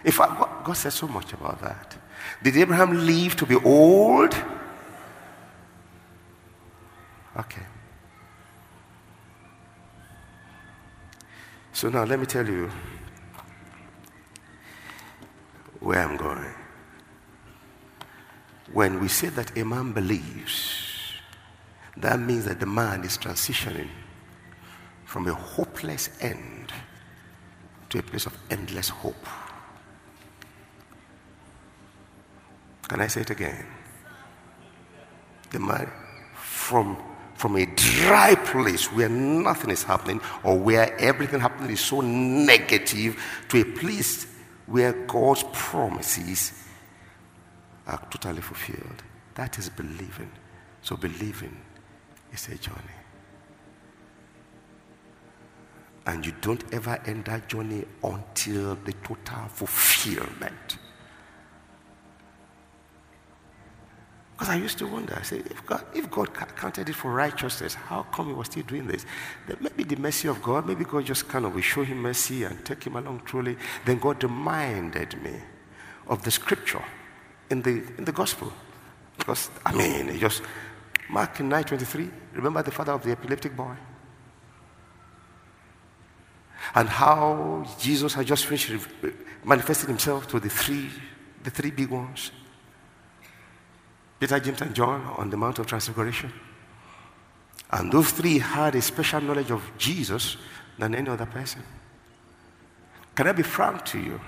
in 0.04 0.12
fact, 0.12 0.64
God, 0.64 0.74
said 0.74 0.92
so 0.92 1.08
much 1.08 1.34
about 1.34 1.62
that. 1.62 1.96
Did 2.42 2.58
Abraham 2.58 3.06
live 3.06 3.36
to 3.36 3.46
be 3.46 3.56
old? 3.58 4.34
Okay. 7.38 7.62
So 11.74 11.90
now 11.90 12.06
let 12.06 12.20
me 12.20 12.26
tell 12.26 12.48
you 12.48 12.72
where 15.80 16.00
I'm 16.00 16.18
going. 16.18 16.56
When 18.74 19.00
we 19.00 19.10
say 19.10 19.30
that 19.30 19.56
a 19.56 19.64
man 19.64 19.94
believes, 19.94 21.14
that 21.98 22.20
means 22.20 22.46
that 22.46 22.60
the 22.60 22.66
man 22.66 23.04
is 23.04 23.20
transitioning 23.20 23.90
from 25.06 25.28
a 25.28 25.36
hopeless 25.36 26.10
end 26.20 26.74
a 27.98 28.04
place 28.04 28.26
of 28.26 28.38
endless 28.50 28.90
hope. 28.90 29.26
Can 32.88 33.02
I 33.02 33.08
say 33.08 33.22
it 33.22 33.30
again? 33.30 33.66
The 35.52 35.60
man 35.60 35.92
from 36.36 36.98
from 37.36 37.56
a 37.56 37.68
dry 37.68 38.34
place 38.34 38.92
where 38.92 39.10
nothing 39.10 39.70
is 39.70 39.84
happening 39.84 40.20
or 40.44 40.58
where 40.58 41.00
everything 41.00 41.40
happening 41.40 41.70
is 41.70 41.80
so 41.80 42.02
negative 42.02 43.22
to 43.48 43.62
a 43.62 43.64
place 43.64 44.26
where 44.66 44.92
God's 45.06 45.44
promises 45.54 46.52
are 47.86 48.00
totally 48.10 48.42
fulfilled. 48.42 49.04
That 49.36 49.60
is 49.60 49.70
believing. 49.70 50.32
So 50.82 50.98
believing 50.98 51.56
is 52.34 52.48
a 52.48 52.56
journey. 52.56 52.97
And 56.08 56.26
you 56.26 56.34
don't 56.40 56.64
ever 56.74 57.00
end 57.06 57.26
that 57.26 57.50
journey 57.50 57.84
until 58.02 58.76
the 58.76 58.94
total 59.04 59.48
fulfillment. 59.50 60.78
Because 64.32 64.50
I 64.50 64.56
used 64.56 64.78
to 64.78 64.88
wonder, 64.88 65.18
I 65.20 65.24
said, 65.24 65.48
if 65.48 65.66
God, 65.66 65.84
if 65.94 66.10
God 66.10 66.34
counted 66.34 66.88
it 66.88 66.96
for 66.96 67.12
righteousness, 67.12 67.74
how 67.74 68.04
come 68.04 68.28
he 68.28 68.34
was 68.34 68.48
still 68.48 68.64
doing 68.64 68.88
this? 68.88 69.06
Then 69.48 69.58
maybe 69.60 69.84
the 69.84 69.98
mercy 69.98 70.30
of 70.30 70.42
God, 70.42 70.66
maybe 70.66 70.86
God 70.86 71.06
just 71.06 71.28
kind 71.28 71.46
of 71.46 71.54
will 71.54 71.62
show 71.62 71.84
him 71.84 72.02
mercy 72.02 72.44
and 72.44 72.64
take 72.64 72.84
him 72.86 72.96
along 72.96 73.24
truly. 73.26 73.58
Then 73.84 74.00
God 74.00 74.24
reminded 74.24 75.22
me 75.22 75.34
of 76.08 76.24
the 76.24 76.32
scripture 76.32 76.84
in 77.50 77.64
the, 77.64 77.84
in 77.98 78.06
the 78.06 78.12
gospel. 78.14 78.54
Because, 79.18 79.50
I 79.66 79.74
mean, 79.74 80.18
just, 80.20 80.42
Mark 81.10 81.36
9.23, 81.36 82.12
remember 82.34 82.62
the 82.62 82.72
father 82.72 82.94
of 82.94 83.04
the 83.04 83.12
epileptic 83.12 83.58
boy? 83.58 83.76
And 86.76 86.90
how 86.90 87.66
Jesus 87.80 88.14
had 88.14 88.26
just 88.26 88.46
finished 88.46 88.88
manifesting 89.44 89.90
himself 89.90 90.28
to 90.28 90.40
the 90.40 90.50
three, 90.50 90.90
the 91.44 91.50
three 91.50 91.72
big 91.72 91.90
ones. 91.90 92.32
Peter, 94.20 94.40
James, 94.40 94.62
and 94.62 94.74
John 94.74 95.02
on 95.18 95.30
the 95.30 95.38
Mount 95.38 95.60
of 95.60 95.68
Transfiguration. 95.68 96.34
And 97.72 97.92
those 97.92 98.12
three 98.12 98.40
had 98.40 98.76
a 98.76 98.82
special 98.82 99.22
knowledge 99.22 99.52
of 99.52 99.62
Jesus 99.78 100.38
than 100.78 100.96
any 100.96 101.10
other 101.10 101.26
person. 101.26 101.62
Can 103.16 103.28
I 103.28 103.32
be 103.32 103.44
frank 103.44 103.86
to 103.86 104.00
you? 104.00 104.22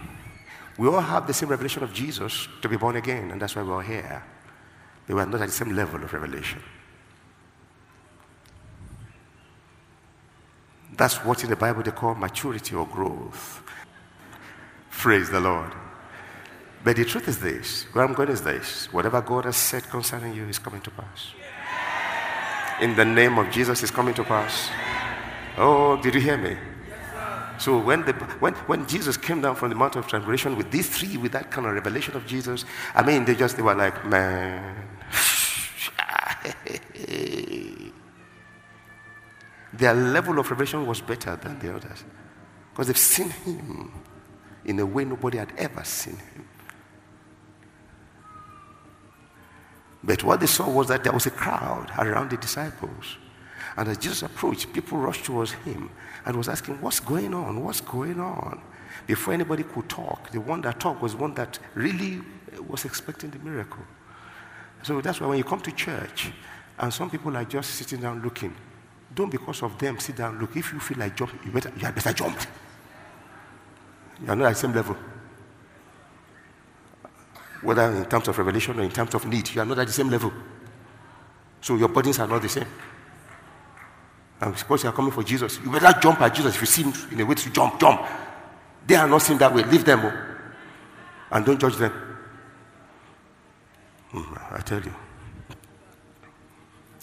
We 0.77 0.87
all 0.87 1.01
have 1.01 1.27
the 1.27 1.33
same 1.33 1.49
revelation 1.49 1.83
of 1.83 1.93
Jesus 1.93 2.47
to 2.61 2.69
be 2.69 2.77
born 2.77 2.95
again, 2.95 3.31
and 3.31 3.41
that's 3.41 3.55
why 3.55 3.63
we're 3.63 3.81
here. 3.81 4.23
They 5.07 5.13
were 5.13 5.25
not 5.25 5.41
at 5.41 5.47
the 5.47 5.53
same 5.53 5.75
level 5.75 6.03
of 6.03 6.13
revelation. 6.13 6.61
That's 10.99 11.23
what 11.23 11.45
in 11.45 11.49
the 11.49 11.55
Bible 11.55 11.81
they 11.81 11.91
call 11.91 12.13
maturity 12.13 12.75
or 12.75 12.85
growth. 12.85 13.63
Praise 14.91 15.29
the 15.29 15.39
Lord. 15.39 15.71
But 16.83 16.97
the 16.97 17.05
truth 17.05 17.29
is 17.29 17.39
this 17.39 17.83
where 17.93 18.03
I'm 18.03 18.13
going 18.13 18.27
is 18.27 18.41
this 18.41 18.91
whatever 18.91 19.21
God 19.21 19.45
has 19.45 19.55
said 19.55 19.89
concerning 19.89 20.35
you 20.35 20.45
is 20.49 20.59
coming 20.59 20.81
to 20.81 20.91
pass. 20.91 21.31
In 22.81 22.97
the 22.97 23.05
name 23.05 23.37
of 23.37 23.49
Jesus, 23.49 23.81
is 23.81 23.91
coming 23.91 24.13
to 24.15 24.25
pass. 24.25 24.69
Oh, 25.57 25.95
did 26.01 26.15
you 26.15 26.21
hear 26.21 26.37
me? 26.37 26.57
So 27.59 27.79
when, 27.79 28.05
the, 28.05 28.11
when, 28.41 28.53
when 28.67 28.85
Jesus 28.85 29.15
came 29.15 29.41
down 29.41 29.55
from 29.55 29.69
the 29.69 29.75
Mount 29.75 29.95
of 29.95 30.05
transfiguration 30.05 30.57
with 30.57 30.69
these 30.69 30.89
three, 30.89 31.15
with 31.15 31.31
that 31.31 31.49
kind 31.49 31.65
of 31.65 31.73
revelation 31.73 32.17
of 32.17 32.25
Jesus, 32.25 32.65
I 32.93 33.03
mean, 33.03 33.23
they 33.23 33.35
just, 33.35 33.55
they 33.55 33.63
were 33.63 33.75
like, 33.75 34.05
man. 34.05 34.75
Their 39.73 39.93
level 39.93 40.39
of 40.39 40.49
revelation 40.49 40.85
was 40.85 41.01
better 41.01 41.35
than 41.35 41.59
the 41.59 41.75
others. 41.75 42.03
Because 42.71 42.87
they've 42.87 42.97
seen 42.97 43.29
him 43.29 43.91
in 44.65 44.79
a 44.79 44.85
way 44.85 45.05
nobody 45.05 45.37
had 45.37 45.51
ever 45.57 45.83
seen 45.83 46.15
him. 46.15 46.47
But 50.03 50.23
what 50.23 50.39
they 50.39 50.47
saw 50.47 50.69
was 50.69 50.87
that 50.87 51.03
there 51.03 51.13
was 51.13 51.25
a 51.25 51.31
crowd 51.31 51.91
around 51.97 52.31
the 52.31 52.37
disciples. 52.37 53.17
And 53.75 53.89
as 53.89 53.97
Jesus 53.97 54.23
approached, 54.23 54.71
people 54.73 54.97
rushed 54.97 55.25
towards 55.25 55.51
him 55.51 55.89
and 56.25 56.35
was 56.35 56.47
asking, 56.47 56.81
What's 56.81 56.99
going 56.99 57.33
on? 57.33 57.63
What's 57.63 57.81
going 57.81 58.19
on? 58.19 58.61
Before 59.05 59.33
anybody 59.33 59.63
could 59.63 59.89
talk, 59.89 60.31
the 60.31 60.41
one 60.41 60.61
that 60.61 60.79
talked 60.79 61.01
was 61.01 61.15
one 61.15 61.33
that 61.35 61.59
really 61.75 62.21
uh, 62.57 62.63
was 62.63 62.85
expecting 62.85 63.29
the 63.29 63.39
miracle. 63.39 63.83
So 64.83 65.01
that's 65.01 65.19
why 65.19 65.27
when 65.27 65.37
you 65.37 65.43
come 65.43 65.61
to 65.61 65.71
church 65.71 66.31
and 66.77 66.93
some 66.93 67.09
people 67.09 67.35
are 67.35 67.43
just 67.43 67.71
sitting 67.71 68.01
down 68.01 68.21
looking, 68.21 68.55
don't 69.19 69.29
because 69.29 69.61
of 69.63 69.77
them 69.77 69.99
sit 69.99 70.15
down. 70.15 70.39
Look, 70.39 70.55
if 70.55 70.71
you 70.71 70.79
feel 70.79 70.97
like 70.97 71.13
jump, 71.13 71.31
you 71.45 71.51
better 71.51 71.71
you 71.75 71.81
had 71.81 71.93
better 71.93 72.13
jump. 72.13 72.39
You 74.21 74.29
are 74.31 74.35
not 74.35 74.45
at 74.45 74.53
the 74.53 74.59
same 74.59 74.73
level. 74.73 74.95
Whether 77.61 77.91
in 77.91 78.05
terms 78.05 78.29
of 78.29 78.37
revelation 78.37 78.79
or 78.79 78.83
in 78.83 78.91
terms 78.91 79.13
of 79.13 79.25
need, 79.25 79.53
you 79.53 79.61
are 79.61 79.65
not 79.65 79.79
at 79.79 79.87
the 79.87 79.93
same 79.93 80.09
level. 80.09 80.31
So 81.59 81.75
your 81.75 81.89
burdens 81.89 82.17
are 82.19 82.27
not 82.27 82.41
the 82.41 82.47
same. 82.47 82.65
And 84.39 84.57
suppose 84.57 84.83
you 84.83 84.89
are 84.89 84.93
coming 84.93 85.11
for 85.11 85.23
Jesus, 85.23 85.59
you 85.65 85.69
better 85.69 85.99
jump 85.99 86.21
at 86.21 86.33
Jesus 86.33 86.55
if 86.55 86.61
you 86.61 86.67
see 86.67 86.83
him 86.83 86.93
in 87.11 87.19
a 87.19 87.25
way 87.25 87.35
to 87.35 87.49
jump, 87.49 87.77
jump. 87.77 88.07
They 88.87 88.95
are 88.95 89.07
not 89.07 89.21
seeing 89.21 89.39
that 89.39 89.53
way. 89.53 89.63
Leave 89.63 89.83
them. 89.83 89.99
Oh. 90.01 90.13
And 91.31 91.45
don't 91.45 91.59
judge 91.59 91.75
them. 91.75 91.91
Mm, 94.13 94.53
I 94.53 94.61
tell 94.61 94.81
you. 94.81 94.93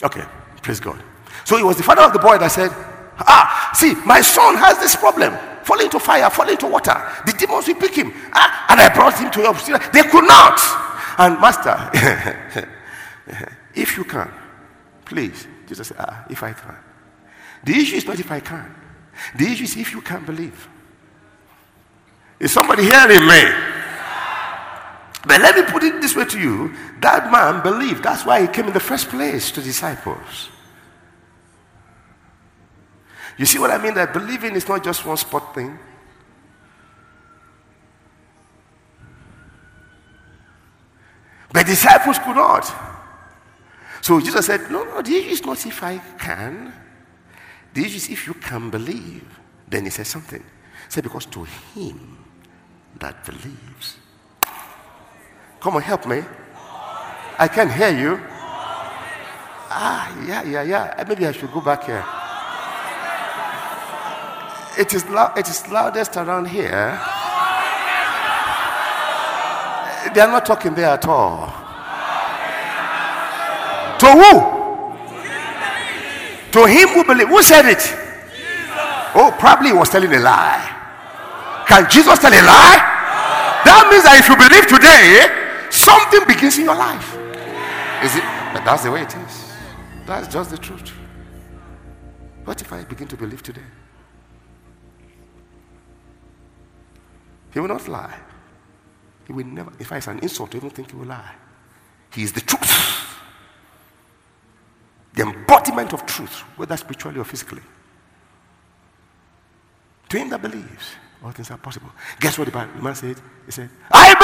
Okay, 0.02 0.25
praise 0.62 0.80
God. 0.80 1.02
So 1.45 1.57
it 1.57 1.64
was 1.64 1.76
the 1.76 1.83
father 1.83 2.02
of 2.02 2.12
the 2.12 2.19
boy 2.19 2.38
that 2.38 2.50
said, 2.50 2.71
Ah, 3.19 3.71
see, 3.75 3.95
my 4.05 4.21
son 4.21 4.57
has 4.57 4.78
this 4.78 4.97
problem. 4.97 5.37
Fall 5.64 5.81
into 5.81 5.99
fire, 5.99 6.28
fall 6.31 6.49
into 6.49 6.66
water. 6.66 6.95
The 7.26 7.33
demons 7.33 7.66
will 7.66 7.75
pick 7.75 7.95
him. 7.95 8.12
Ah, 8.33 8.66
and 8.71 8.81
I 8.81 8.93
brought 8.95 9.19
him 9.19 9.31
to 9.31 9.40
your 9.40 9.55
They 9.93 10.02
could 10.02 10.26
not. 10.26 10.61
And 11.19 11.40
master, 11.40 11.90
if 13.75 13.97
you 13.97 14.05
can, 14.05 14.31
please. 15.05 15.47
Jesus 15.66 15.88
said, 15.88 15.97
Ah, 15.99 16.25
if 16.31 16.43
I 16.43 16.52
can. 16.52 16.76
The 17.64 17.73
issue 17.73 17.97
is 17.97 18.07
not 18.07 18.21
if 18.21 18.31
I 18.31 18.40
can. 18.40 18.75
The 19.35 19.47
issue 19.47 19.64
is 19.64 19.76
if 19.76 19.93
you 19.93 20.00
can 20.02 20.25
believe. 20.25 20.69
Is 22.38 22.52
somebody 22.52 22.85
hearing 22.85 23.26
me? 23.26 23.43
But 25.26 25.40
let 25.40 25.57
me 25.57 25.62
put 25.64 25.83
it 25.83 26.00
this 26.00 26.14
way 26.14 26.26
to 26.26 26.38
you 26.38 26.73
that 27.00 27.33
man 27.33 27.62
believed. 27.62 28.05
That's 28.05 28.25
why 28.25 28.43
he 28.43 28.47
came 28.47 28.66
in 28.66 28.73
the 28.73 28.81
first 28.81 29.09
place 29.09 29.50
to 29.52 29.61
disciples. 29.61 30.50
You 33.37 33.45
see 33.45 33.59
what 33.59 33.71
I 33.71 33.78
mean? 33.78 33.95
That 33.95 34.12
believing 34.12 34.55
is 34.55 34.66
not 34.69 34.83
just 34.83 35.05
one 35.05 35.16
spot 35.16 35.55
thing. 35.55 35.78
But 41.52 41.66
disciples 41.66 42.19
could 42.19 42.37
not. 42.37 42.71
So 44.00 44.21
Jesus 44.21 44.47
said, 44.47 44.71
No, 44.71 44.85
no, 44.85 45.02
the 45.02 45.16
issue 45.16 45.31
is 45.31 45.45
not 45.45 45.64
if 45.66 45.83
I 45.83 45.99
can. 46.19 46.73
The 47.75 47.81
issue 47.81 47.97
is 47.97 48.11
if 48.11 48.26
you 48.26 48.35
can 48.35 48.71
believe. 48.71 49.25
Then 49.69 49.85
he 49.85 49.90
said 49.90 50.07
something. 50.07 50.40
He 50.40 50.90
said, 50.90 51.05
Because 51.05 51.26
to 51.26 51.45
him 51.75 52.19
that 52.99 53.25
believes. 53.25 53.97
Come 55.61 55.76
on, 55.76 55.83
help 55.83 56.07
me. 56.07 56.23
I 57.38 57.49
can't 57.49 57.73
hear 57.73 57.90
you. 57.90 58.21
Ah, 59.69 60.14
yeah, 60.26 60.43
yeah, 60.43 60.62
yeah. 60.62 61.05
Maybe 61.07 61.26
I 61.26 61.33
should 61.33 61.52
go 61.52 61.61
back 61.61 61.85
here. 61.85 62.05
It 64.78 64.92
is, 64.92 65.04
it 65.04 65.49
is 65.49 65.68
loudest 65.68 66.16
around 66.16 66.47
here. 66.49 67.00
They 70.14 70.21
are 70.21 70.30
not 70.30 70.47
talking 70.47 70.75
there 70.75 70.90
at 70.90 71.06
all. 71.06 71.47
To 73.99 74.06
who? 74.06 74.56
To 76.52 76.66
him 76.66 76.88
who 76.88 77.04
believes. 77.04 77.30
Who 77.30 77.42
said 77.42 77.66
it? 77.66 77.78
Jesus. 77.78 77.97
Oh, 79.14 79.35
probably 79.38 79.68
he 79.68 79.75
was 79.75 79.88
telling 79.88 80.12
a 80.12 80.21
lie. 80.21 81.64
Can 81.66 81.90
Jesus 81.90 82.18
tell 82.18 82.33
a 82.33 82.42
lie? 82.42 82.95
That 83.64 83.88
means 83.90 84.04
that 84.04 84.16
if 84.21 84.28
you 84.28 84.37
believe 84.37 84.66
today, 84.68 85.26
something 85.71 86.25
begins 86.26 86.59
in 86.59 86.64
your 86.64 86.76
life. 86.76 87.16
Is 88.04 88.14
it? 88.16 88.25
But 88.52 88.64
that's 88.64 88.85
the 88.85 88.90
way 88.90 89.02
it 89.02 89.14
is. 89.16 89.52
That's 90.06 90.28
just 90.33 90.50
the 90.50 90.59
truth. 90.59 90.92
What 92.45 92.61
if 92.61 92.73
I 92.73 92.85
begin 92.85 93.09
to 93.09 93.16
believe 93.16 93.42
today? 93.42 93.64
He 97.56 97.60
will 97.60 97.69
not 97.69 97.88
lie. 97.88 98.14
He 99.26 99.32
will 99.32 99.47
never, 99.47 99.73
if 99.78 99.90
it's 99.90 100.08
an 100.08 100.19
insult 100.19 100.50
to 100.50 100.58
even 100.58 100.69
think 100.69 100.90
he 100.90 100.97
will 100.99 101.06
lie. 101.06 101.32
He 102.12 102.23
is 102.23 102.30
the 102.34 102.42
truth. 102.42 103.16
The 105.14 105.23
embodiment 105.23 105.95
of 105.95 106.04
truth, 106.04 106.40
whether 106.58 106.76
spiritually 106.76 107.19
or 107.19 107.25
physically. 107.25 107.62
To 110.10 110.19
him 110.19 110.28
that 110.28 110.42
believes, 110.42 110.97
all 111.25 111.30
things 111.30 111.50
are 111.50 111.56
possible. 111.56 111.88
Guess 112.21 112.38
what 112.38 112.52
the 112.52 112.69
man 112.82 112.95
said? 112.95 113.19
He 113.47 113.52
said, 113.52 113.71
I 113.90 114.14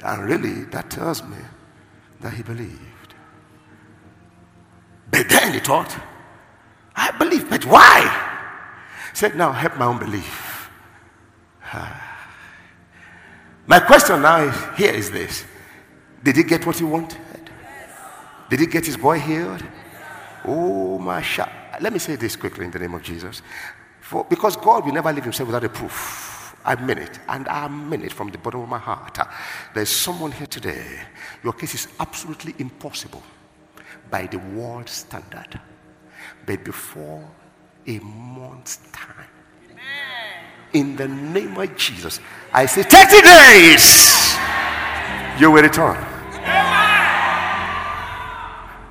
believe. 0.00 0.10
And 0.10 0.24
really, 0.28 0.64
that 0.72 0.90
tells 0.90 1.22
me 1.22 1.38
that 2.20 2.32
he 2.32 2.42
believed. 2.42 3.14
But 5.12 5.28
then 5.28 5.52
he 5.52 5.60
thought, 5.60 5.96
I 6.96 7.12
believe, 7.12 7.48
but 7.48 7.64
why? 7.64 8.00
He 9.12 9.16
said, 9.16 9.36
now 9.36 9.52
help 9.52 9.76
my 9.76 9.84
own 9.84 10.00
belief. 10.00 10.55
Ah. 11.78 12.02
My 13.66 13.80
question 13.80 14.22
now 14.22 14.38
is, 14.42 14.78
here 14.78 14.94
is 14.94 15.10
this 15.10 15.44
Did 16.22 16.36
he 16.36 16.42
get 16.42 16.64
what 16.64 16.78
he 16.78 16.84
wanted? 16.84 17.20
Did 18.48 18.60
he 18.60 18.66
get 18.66 18.86
his 18.86 18.96
boy 18.96 19.18
healed? 19.18 19.62
Oh, 20.44 20.98
my 20.98 21.20
shot. 21.20 21.50
Let 21.80 21.92
me 21.92 21.98
say 21.98 22.16
this 22.16 22.36
quickly 22.36 22.64
in 22.64 22.70
the 22.70 22.78
name 22.78 22.94
of 22.94 23.02
Jesus. 23.02 23.42
For, 24.00 24.24
because 24.24 24.56
God 24.56 24.86
will 24.86 24.92
never 24.92 25.12
leave 25.12 25.24
himself 25.24 25.48
without 25.48 25.64
a 25.64 25.68
proof. 25.68 26.56
I 26.64 26.76
mean 26.76 26.98
it, 26.98 27.18
and 27.28 27.46
I 27.48 27.68
mean 27.68 28.02
it 28.02 28.12
from 28.12 28.30
the 28.30 28.38
bottom 28.38 28.60
of 28.60 28.68
my 28.68 28.78
heart. 28.78 29.18
There's 29.74 29.88
someone 29.88 30.32
here 30.32 30.46
today. 30.46 31.00
Your 31.42 31.52
case 31.52 31.74
is 31.74 31.88
absolutely 31.98 32.54
impossible 32.58 33.22
by 34.10 34.26
the 34.26 34.38
world 34.38 34.88
standard. 34.88 35.60
But 36.44 36.64
before 36.64 37.28
a 37.86 37.98
month's 37.98 38.78
time, 38.92 39.35
in 40.72 40.96
the 40.96 41.08
name 41.08 41.56
of 41.56 41.76
Jesus. 41.76 42.20
I 42.52 42.66
say 42.66 42.82
30 42.82 43.22
days. 43.22 44.36
You 45.40 45.50
will 45.50 45.62
return. 45.62 45.96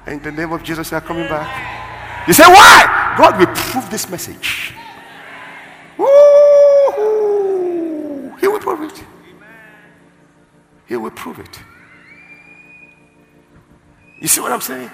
In 0.08 0.22
the 0.22 0.32
name 0.32 0.52
of 0.52 0.64
Jesus, 0.64 0.92
you 0.92 0.98
are 0.98 1.02
coming 1.02 1.28
back. 1.28 2.28
You 2.28 2.34
say, 2.34 2.44
why? 2.44 3.16
God 3.18 3.40
will 3.40 3.48
prove 3.48 3.90
this 3.90 4.10
message. 4.10 4.74
Woo-hoo. 5.98 7.46
He 8.40 8.48
will 8.48 8.60
prove 8.60 8.82
it. 8.82 9.04
He 10.88 10.96
will 10.96 11.12
prove 11.12 11.40
it. 11.40 11.60
You 14.20 14.28
see 14.28 14.42
what 14.42 14.52
I'm 14.52 14.62
saying? 14.62 14.92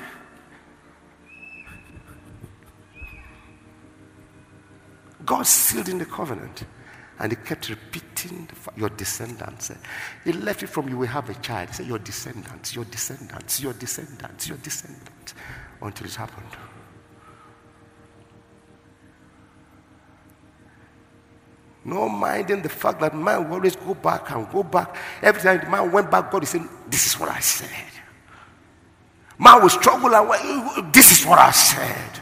God 5.32 5.48
sealed 5.48 5.88
in 5.88 5.98
the 5.98 6.06
covenant. 6.06 6.66
And 7.18 7.32
he 7.32 7.38
kept 7.38 7.70
repeating, 7.70 8.50
Your 8.76 8.90
descendants. 8.90 9.72
He 10.26 10.34
left 10.34 10.62
it 10.62 10.68
from 10.68 10.90
you 10.90 10.98
will 10.98 11.08
have 11.08 11.30
a 11.30 11.34
child. 11.36 11.70
He 11.70 11.76
said, 11.76 11.86
Your 11.86 12.00
descendants, 12.00 12.76
your 12.76 12.84
descendants, 12.84 13.62
your 13.62 13.72
descendants, 13.72 14.50
your 14.50 14.58
descendants, 14.58 15.34
until 15.82 16.08
it 16.08 16.16
happened. 16.16 16.52
No 21.86 22.10
minding 22.10 22.62
the 22.62 22.68
fact 22.68 23.00
that 23.00 23.16
man 23.16 23.46
will 23.48 23.54
always 23.54 23.78
go 23.78 23.94
back 23.94 24.30
and 24.32 24.52
go 24.52 24.64
back. 24.64 24.94
Every 25.24 25.42
time 25.42 25.62
the 25.64 25.70
man 25.70 25.90
went 25.94 26.12
back, 26.12 26.30
God 26.30 26.44
is 26.44 26.50
saying, 26.50 26.68
This 26.90 27.08
is 27.08 27.18
what 27.18 27.30
I 27.30 27.40
said. 27.40 27.70
Man 29.40 29.62
will 29.62 29.70
struggle 29.70 30.14
and 30.14 30.94
this 30.94 31.14
is 31.14 31.26
what 31.26 31.40
I 31.40 31.52
said. 31.52 32.20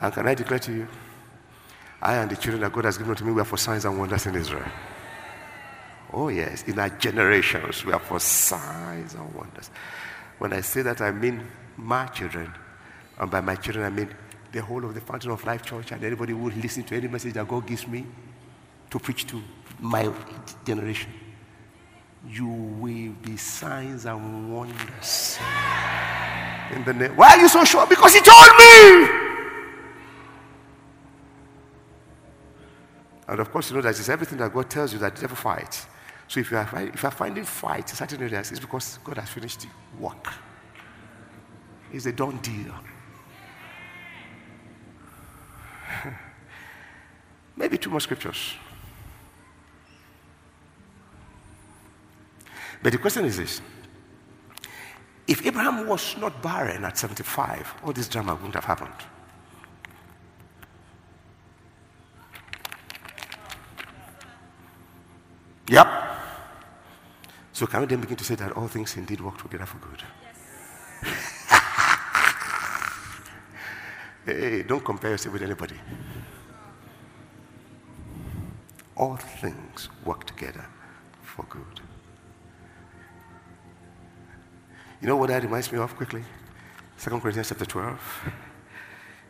And 0.00 0.12
can 0.12 0.26
I 0.26 0.34
declare 0.34 0.58
to 0.58 0.72
you? 0.72 0.88
I 2.02 2.16
and 2.16 2.28
the 2.28 2.36
children 2.36 2.62
that 2.62 2.72
God 2.72 2.84
has 2.84 2.98
given 2.98 3.14
to 3.14 3.24
me, 3.24 3.32
we 3.32 3.40
are 3.40 3.44
for 3.44 3.56
signs 3.56 3.84
and 3.84 3.96
wonders 3.96 4.26
in 4.26 4.34
Israel. 4.34 4.66
Oh, 6.12 6.28
yes, 6.28 6.64
in 6.64 6.76
our 6.78 6.88
generations, 6.88 7.84
we 7.84 7.92
are 7.92 8.00
for 8.00 8.18
signs 8.18 9.14
and 9.14 9.32
wonders. 9.32 9.70
When 10.38 10.52
I 10.52 10.62
say 10.62 10.82
that, 10.82 11.00
I 11.00 11.12
mean 11.12 11.46
my 11.76 12.06
children. 12.06 12.52
And 13.18 13.30
by 13.30 13.40
my 13.40 13.54
children, 13.54 13.84
I 13.84 13.90
mean 13.90 14.12
the 14.50 14.60
whole 14.60 14.84
of 14.84 14.94
the 14.94 15.00
Fountain 15.00 15.30
of 15.30 15.44
Life 15.46 15.62
Church 15.62 15.92
and 15.92 16.02
anybody 16.02 16.32
who 16.32 16.38
would 16.38 16.56
listen 16.56 16.82
to 16.82 16.96
any 16.96 17.06
message 17.06 17.34
that 17.34 17.46
God 17.46 17.66
gives 17.66 17.86
me 17.86 18.04
to 18.90 18.98
preach 18.98 19.24
to 19.28 19.40
my 19.78 20.12
generation. 20.64 21.10
You 22.28 22.48
will 22.48 23.12
be 23.22 23.36
signs 23.36 24.06
and 24.06 24.52
wonders. 24.52 25.38
In 26.72 26.82
the 26.84 26.94
name. 26.94 27.16
Why 27.16 27.36
are 27.36 27.38
you 27.38 27.48
so 27.48 27.64
sure? 27.64 27.86
Because 27.86 28.12
He 28.12 28.20
told 28.20 28.50
me. 28.58 29.21
And 33.32 33.40
of 33.40 33.50
course, 33.50 33.70
you 33.70 33.76
know 33.76 33.82
that 33.82 33.98
it's 33.98 34.10
everything 34.10 34.36
that 34.40 34.52
God 34.52 34.68
tells 34.68 34.92
you 34.92 34.98
that 34.98 35.18
devil 35.18 35.34
fights. 35.34 35.86
So 36.28 36.38
if 36.40 36.50
you 36.50 36.58
are, 36.58 36.68
if 36.82 37.02
you 37.02 37.08
are 37.08 37.12
finding 37.12 37.44
fight 37.44 37.88
in 37.88 37.96
certain 37.96 38.22
areas, 38.22 38.50
it's 38.50 38.60
because 38.60 38.98
God 39.02 39.16
has 39.16 39.30
finished 39.30 39.62
the 39.62 39.68
work. 39.98 40.34
It's 41.90 42.04
a 42.04 42.12
done 42.12 42.36
deal. 42.42 42.74
Maybe 47.56 47.78
two 47.78 47.88
more 47.88 48.00
scriptures. 48.00 48.52
But 52.82 52.92
the 52.92 52.98
question 52.98 53.24
is 53.24 53.38
this 53.38 53.62
If 55.26 55.46
Abraham 55.46 55.86
was 55.86 56.18
not 56.18 56.42
barren 56.42 56.84
at 56.84 56.98
75, 56.98 57.76
all 57.82 57.94
this 57.94 58.08
drama 58.08 58.34
wouldn't 58.34 58.56
have 58.56 58.66
happened. 58.66 58.92
Yep. 65.72 65.88
So 67.54 67.66
can 67.66 67.80
we 67.80 67.86
then 67.86 68.02
begin 68.02 68.16
to 68.18 68.24
say 68.24 68.34
that 68.34 68.52
all 68.52 68.68
things 68.68 68.94
indeed 68.98 69.22
work 69.22 69.40
together 69.40 69.64
for 69.64 69.78
good? 69.78 70.02
Yes. 71.02 71.48
hey, 74.26 74.64
don't 74.64 74.84
compare 74.84 75.12
yourself 75.12 75.32
with 75.32 75.42
anybody. 75.42 75.76
All 78.94 79.16
things 79.16 79.88
work 80.04 80.26
together 80.26 80.66
for 81.22 81.46
good. 81.48 81.80
You 85.00 85.08
know 85.08 85.16
what 85.16 85.30
that 85.30 85.42
reminds 85.42 85.72
me 85.72 85.78
of 85.78 85.96
quickly? 85.96 86.22
Second 86.98 87.22
Corinthians 87.22 87.48
chapter 87.48 87.64
12. 87.64 88.32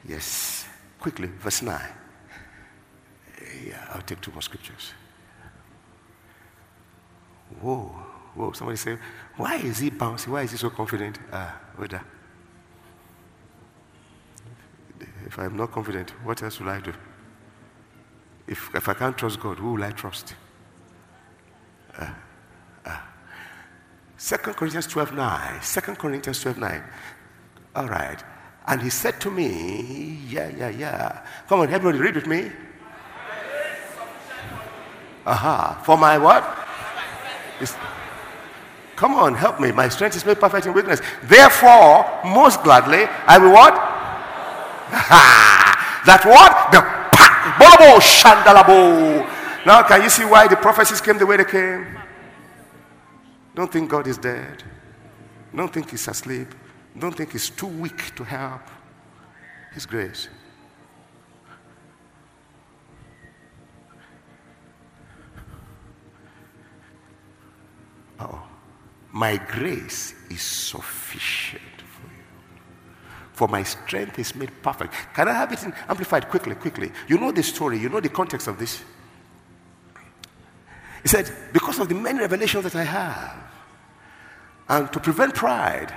Yes. 0.09 0.67
Quickly, 0.99 1.29
verse 1.29 1.63
9. 1.63 1.81
Yeah, 3.65 3.87
I'll 3.95 4.03
take 4.03 4.21
two 4.21 4.33
more 4.33 4.43
scriptures. 4.43 4.93
Whoa, 7.61 7.91
whoa. 8.35 8.53
Somebody 8.53 8.77
say, 8.77 8.99
why 9.37 9.57
is 9.57 9.79
he 9.79 9.91
bouncing? 9.91 10.33
Why 10.33 10.43
is 10.43 10.53
he 10.53 10.57
so 10.57 10.71
confident? 10.71 11.19
Ah, 11.33 11.61
wait 11.79 11.93
If 15.27 15.39
I'm 15.39 15.57
not 15.57 15.73
confident, 15.73 16.11
what 16.25 16.43
else 16.43 16.61
will 16.61 16.69
I 16.69 16.81
do? 16.81 16.93
If, 18.47 18.75
if 18.75 18.89
I 18.89 18.95
can't 18.95 19.17
trust 19.17 19.41
God, 19.41 19.59
who 19.59 19.73
will 19.75 19.85
I 19.85 19.93
trust? 19.93 20.35
Uh, 21.99 22.11
uh. 22.85 22.99
2 24.19 24.37
Corinthians 24.37 24.87
12 24.87 25.15
9. 25.15 25.61
2 25.63 25.81
Corinthians 25.95 26.41
12 26.43 26.59
9. 26.59 26.83
All 27.77 27.89
right. 27.89 28.23
And 28.67 28.83
he 28.83 28.91
said 28.91 29.21
to 29.23 29.31
me, 29.31 30.21
Yeah, 30.29 30.51
yeah, 30.57 30.69
yeah. 30.69 31.27
Come 31.49 31.61
on, 31.61 31.73
everybody, 31.73 31.99
read 31.99 32.15
with 32.15 32.27
me. 32.27 32.51
Aha. 35.27 35.81
For 35.85 35.97
my 35.97 36.19
what? 36.19 36.62
It's, 37.63 37.75
come 38.97 39.15
on, 39.15 39.35
help 39.35 39.61
me. 39.61 39.71
My 39.71 39.89
strength 39.89 40.17
is 40.17 40.27
made 40.27 40.41
perfect 40.41 40.67
in 40.67 40.75
weakness. 40.75 41.01
Therefore, 41.23 42.05
most 42.25 42.65
gladly, 42.65 43.05
I 43.27 43.39
will 43.39 43.53
what? 43.53 43.75
that 46.05 46.25
what? 46.27 46.73
The 46.73 46.81
Bobo 47.59 48.01
Shandalabo. 48.01 49.25
Now, 49.65 49.85
can 49.85 50.03
you 50.03 50.11
see 50.11 50.25
why 50.25 50.49
the 50.49 50.57
prophecies 50.57 51.01
came 51.01 51.19
the 51.19 51.27
way 51.27 51.37
they 51.37 51.45
came? 51.45 51.87
Don't 53.55 53.71
think 53.71 53.89
God 53.89 54.09
is 54.09 54.19
dead. 54.19 54.65
Don't 55.55 55.73
think 55.73 55.91
He's 55.91 56.09
asleep. 56.09 56.53
Don't 56.99 57.17
think 57.17 57.31
He's 57.33 57.49
too 57.49 57.69
weak 57.69 58.13
to 58.17 58.25
help. 58.25 58.63
His 59.73 59.87
grace. 59.87 60.29
My 69.23 69.37
grace 69.37 70.15
is 70.31 70.43
sufficient 70.43 71.79
for 71.95 72.07
you. 72.09 72.25
For 73.35 73.47
my 73.47 73.63
strength 73.63 74.19
is 74.19 74.35
made 74.35 74.51
perfect. 74.61 74.93
Can 75.15 75.29
I 75.29 75.35
have 75.35 75.53
it 75.53 75.63
amplified 75.89 76.29
quickly, 76.29 76.57
quickly? 76.57 76.91
You 77.07 77.19
know 77.19 77.31
the 77.31 77.45
story, 77.45 77.79
you 77.79 77.89
know 77.89 78.01
the 78.01 78.09
context 78.09 78.49
of 78.49 78.59
this. 78.59 78.83
He 81.03 81.09
said, 81.09 81.31
Because 81.53 81.79
of 81.79 81.89
the 81.89 81.95
many 81.95 82.19
revelations 82.19 82.65
that 82.65 82.75
I 82.75 82.83
have, 82.83 83.37
and 84.69 84.93
to 84.93 84.99
prevent 84.99 85.37
pride, 85.37 85.95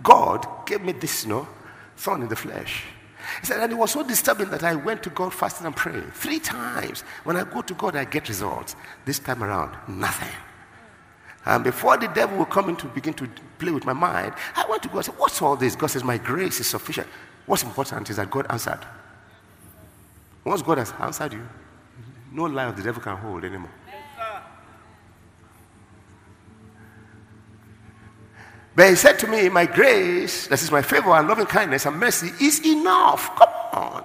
God 0.00 0.46
gave 0.64 0.82
me 0.82 0.92
this, 0.92 1.24
you 1.24 1.30
know, 1.30 1.48
thorn 1.96 2.22
in 2.22 2.28
the 2.28 2.36
flesh. 2.36 2.84
He 3.40 3.46
said, 3.46 3.58
and 3.58 3.72
it 3.72 3.74
was 3.74 3.90
so 3.90 4.04
disturbing 4.04 4.50
that 4.50 4.62
I 4.62 4.76
went 4.76 5.02
to 5.02 5.10
God 5.10 5.34
fasting 5.34 5.66
and 5.66 5.74
praying. 5.74 6.12
Three 6.12 6.38
times. 6.38 7.00
When 7.24 7.36
I 7.36 7.42
go 7.42 7.60
to 7.60 7.74
God, 7.74 7.96
I 7.96 8.04
get 8.04 8.28
results. 8.28 8.76
This 9.04 9.18
time 9.18 9.42
around, 9.42 9.76
nothing. 9.88 10.36
And 11.48 11.64
before 11.64 11.96
the 11.96 12.08
devil 12.08 12.36
will 12.36 12.44
come 12.44 12.68
in 12.68 12.76
to 12.76 12.86
begin 12.88 13.14
to 13.14 13.28
play 13.58 13.72
with 13.72 13.86
my 13.86 13.94
mind, 13.94 14.34
I 14.54 14.66
went 14.68 14.82
to 14.82 14.88
God 14.88 14.96
and 14.96 15.04
said, 15.06 15.14
What's 15.16 15.40
all 15.40 15.56
this? 15.56 15.74
God 15.74 15.86
says, 15.86 16.04
My 16.04 16.18
grace 16.18 16.60
is 16.60 16.66
sufficient. 16.66 17.08
What's 17.46 17.62
important 17.62 18.10
is 18.10 18.16
that 18.16 18.30
God 18.30 18.46
answered. 18.50 18.80
Once 20.44 20.60
God 20.60 20.76
has 20.76 20.92
answered 21.00 21.32
you, 21.32 21.48
no 22.32 22.44
lie 22.44 22.64
of 22.64 22.76
the 22.76 22.82
devil 22.82 23.00
can 23.02 23.16
hold 23.16 23.44
anymore. 23.44 23.70
But 28.76 28.90
he 28.90 28.94
said 28.94 29.18
to 29.20 29.26
me, 29.26 29.48
My 29.48 29.64
grace, 29.64 30.48
that 30.48 30.60
is 30.62 30.70
my 30.70 30.82
favor 30.82 31.12
and 31.12 31.26
loving 31.26 31.46
kindness 31.46 31.86
and 31.86 31.98
mercy, 31.98 32.30
is 32.44 32.60
enough. 32.66 33.34
Come 33.36 33.48
on. 33.72 34.04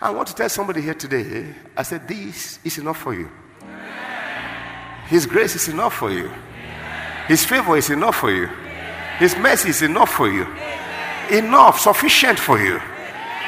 I 0.00 0.10
want 0.10 0.28
to 0.28 0.36
tell 0.36 0.48
somebody 0.48 0.82
here 0.82 0.94
today, 0.94 1.52
I 1.76 1.82
said, 1.82 2.06
This 2.06 2.60
is 2.62 2.78
enough 2.78 2.98
for 2.98 3.12
you. 3.12 3.28
His 5.08 5.26
grace 5.26 5.56
is 5.56 5.66
enough 5.66 5.94
for 5.94 6.12
you. 6.12 6.30
His 7.28 7.44
favor 7.44 7.76
is 7.76 7.90
enough 7.90 8.16
for 8.16 8.30
you. 8.30 8.48
His 9.18 9.36
mercy 9.36 9.70
is 9.70 9.82
enough 9.82 10.10
for 10.10 10.28
you. 10.28 10.46
Enough, 11.30 11.80
sufficient 11.80 12.38
for 12.38 12.58
you. 12.58 12.80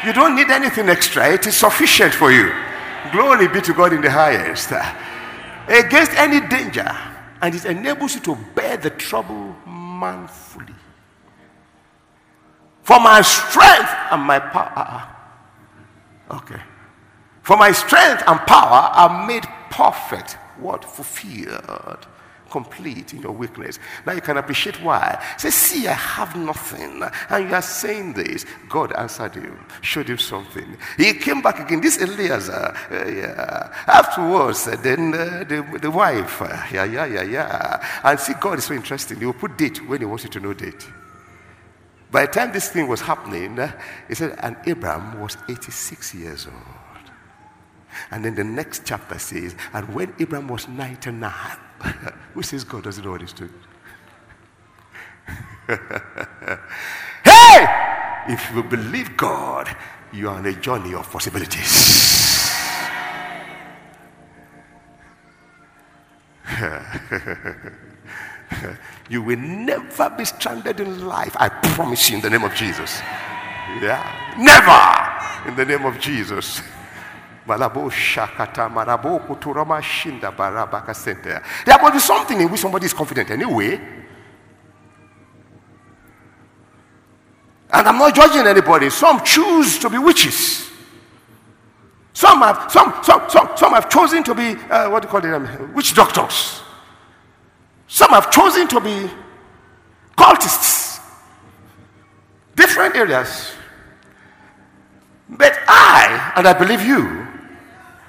You 0.04 0.12
don't 0.12 0.34
need 0.34 0.50
anything 0.50 0.88
extra. 0.88 1.32
It 1.32 1.46
is 1.46 1.56
sufficient 1.56 2.14
for 2.14 2.32
you. 2.32 2.52
Glory 3.12 3.46
be 3.48 3.60
to 3.60 3.72
God 3.72 3.92
in 3.92 4.00
the 4.00 4.10
highest. 4.10 4.72
Against 5.68 6.12
any 6.14 6.40
danger. 6.48 6.90
And 7.40 7.54
it 7.54 7.64
enables 7.66 8.14
you 8.14 8.20
to 8.22 8.36
bear 8.54 8.76
the 8.76 8.90
trouble 8.90 9.54
manfully. 9.66 10.74
For 12.82 12.98
my 12.98 13.20
strength 13.20 13.94
and 14.10 14.22
my 14.22 14.40
power. 14.40 15.08
Okay. 16.30 16.60
For 17.42 17.56
my 17.56 17.70
strength 17.70 18.24
and 18.26 18.40
power 18.40 18.90
are 18.92 19.26
made 19.26 19.44
perfect. 19.70 20.32
What? 20.58 20.84
Fulfilled 20.84 22.06
complete 22.50 23.14
in 23.14 23.22
your 23.22 23.32
weakness. 23.32 23.78
Now 24.06 24.12
you 24.12 24.20
can 24.20 24.36
appreciate 24.36 24.82
why. 24.82 25.22
Say, 25.36 25.50
see, 25.50 25.88
I 25.88 25.92
have 25.92 26.36
nothing. 26.36 27.02
And 27.30 27.48
you 27.48 27.54
are 27.54 27.62
saying 27.62 28.14
this. 28.14 28.44
God 28.68 28.92
answered 28.92 29.36
you, 29.36 29.58
showed 29.80 30.08
you 30.08 30.16
something. 30.16 30.76
He 30.96 31.14
came 31.14 31.42
back 31.42 31.60
again. 31.60 31.80
This 31.80 32.00
Eliezer, 32.00 32.52
uh, 32.52 33.08
yeah. 33.08 33.72
afterwards, 33.86 34.66
uh, 34.66 34.76
then 34.76 35.14
uh, 35.14 35.44
the, 35.48 35.78
the 35.80 35.90
wife, 35.90 36.42
uh, 36.42 36.62
yeah, 36.72 36.84
yeah, 36.84 37.06
yeah, 37.06 37.22
yeah. 37.22 38.00
And 38.04 38.18
see, 38.18 38.34
God 38.40 38.58
is 38.58 38.64
so 38.64 38.74
interesting. 38.74 39.18
He 39.18 39.26
will 39.26 39.32
put 39.32 39.56
date 39.56 39.86
when 39.88 40.00
he 40.00 40.06
wants 40.06 40.24
you 40.24 40.30
to 40.30 40.40
know 40.40 40.54
date. 40.54 40.86
By 42.10 42.26
the 42.26 42.32
time 42.32 42.52
this 42.52 42.70
thing 42.70 42.88
was 42.88 43.02
happening, 43.02 43.58
he 44.08 44.14
said, 44.14 44.38
and 44.40 44.56
Abraham 44.66 45.20
was 45.20 45.36
86 45.48 46.14
years 46.14 46.46
old. 46.46 46.54
And 48.10 48.24
then 48.24 48.34
the 48.34 48.44
next 48.44 48.82
chapter 48.84 49.18
says, 49.18 49.54
and 49.72 49.94
when 49.94 50.14
Abraham 50.18 50.48
was 50.48 50.68
99, 50.68 51.32
who 52.34 52.42
says 52.42 52.64
God 52.64 52.84
doesn't 52.84 53.04
know 53.04 53.12
what 53.12 53.20
he's 53.20 53.32
doing? 53.32 53.52
hey! 57.24 57.66
If 58.28 58.52
you 58.54 58.62
believe 58.62 59.16
God, 59.16 59.74
you 60.12 60.28
are 60.28 60.36
on 60.36 60.46
a 60.46 60.52
journey 60.52 60.94
of 60.94 61.10
possibilities. 61.10 62.38
you 69.08 69.22
will 69.22 69.38
never 69.38 70.10
be 70.10 70.24
stranded 70.24 70.80
in 70.80 71.06
life. 71.06 71.36
I 71.38 71.48
promise 71.48 72.10
you 72.10 72.16
in 72.16 72.22
the 72.22 72.30
name 72.30 72.44
of 72.44 72.54
Jesus. 72.54 73.00
Yeah. 73.80 74.02
Never 74.38 75.48
in 75.48 75.56
the 75.56 75.64
name 75.64 75.86
of 75.86 75.98
Jesus. 76.00 76.60
There 81.64 81.78
must 81.78 81.92
be 81.92 81.98
something 82.00 82.40
in 82.40 82.50
which 82.50 82.60
somebody 82.60 82.86
is 82.86 82.92
confident 82.92 83.30
anyway. 83.30 83.80
And 87.70 87.86
I'm 87.86 87.98
not 87.98 88.14
judging 88.14 88.46
anybody. 88.46 88.90
Some 88.90 89.22
choose 89.24 89.78
to 89.78 89.90
be 89.90 89.98
witches. 89.98 90.70
Some 92.12 92.40
have, 92.40 92.70
some, 92.70 92.94
some, 93.02 93.30
some, 93.30 93.50
some 93.56 93.72
have 93.74 93.88
chosen 93.88 94.24
to 94.24 94.34
be, 94.34 94.56
uh, 94.70 94.90
what 94.90 95.02
do 95.02 95.06
you 95.06 95.10
call 95.10 95.20
them, 95.20 95.72
witch 95.74 95.94
doctors. 95.94 96.62
Some 97.86 98.10
have 98.10 98.30
chosen 98.30 98.66
to 98.68 98.80
be 98.80 99.08
cultists. 100.16 101.00
Different 102.56 102.96
areas. 102.96 103.52
But 105.28 105.56
I, 105.68 106.32
and 106.36 106.48
I 106.48 106.54
believe 106.54 106.82
you, 106.82 107.27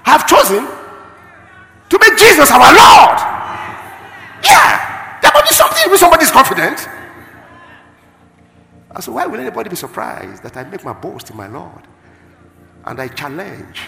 have 0.04 0.26
chosen 0.26 0.66
to 1.88 1.98
make 1.98 2.18
Jesus 2.18 2.50
our 2.50 2.58
Lord. 2.58 3.18
Yeah, 4.44 5.18
there 5.20 5.30
must 5.34 5.48
be 5.48 5.54
something 5.54 5.90
when 5.90 5.98
somebody 5.98 6.24
is 6.24 6.30
confident. 6.30 6.88
I 8.92 9.00
said, 9.00 9.14
why 9.14 9.26
will 9.26 9.40
anybody 9.40 9.70
be 9.70 9.76
surprised 9.76 10.42
that 10.42 10.56
I 10.56 10.64
make 10.64 10.84
my 10.84 10.92
boast 10.92 11.30
in 11.30 11.36
my 11.36 11.46
Lord? 11.46 11.86
And 12.84 13.00
I 13.00 13.08
challenge. 13.08 13.82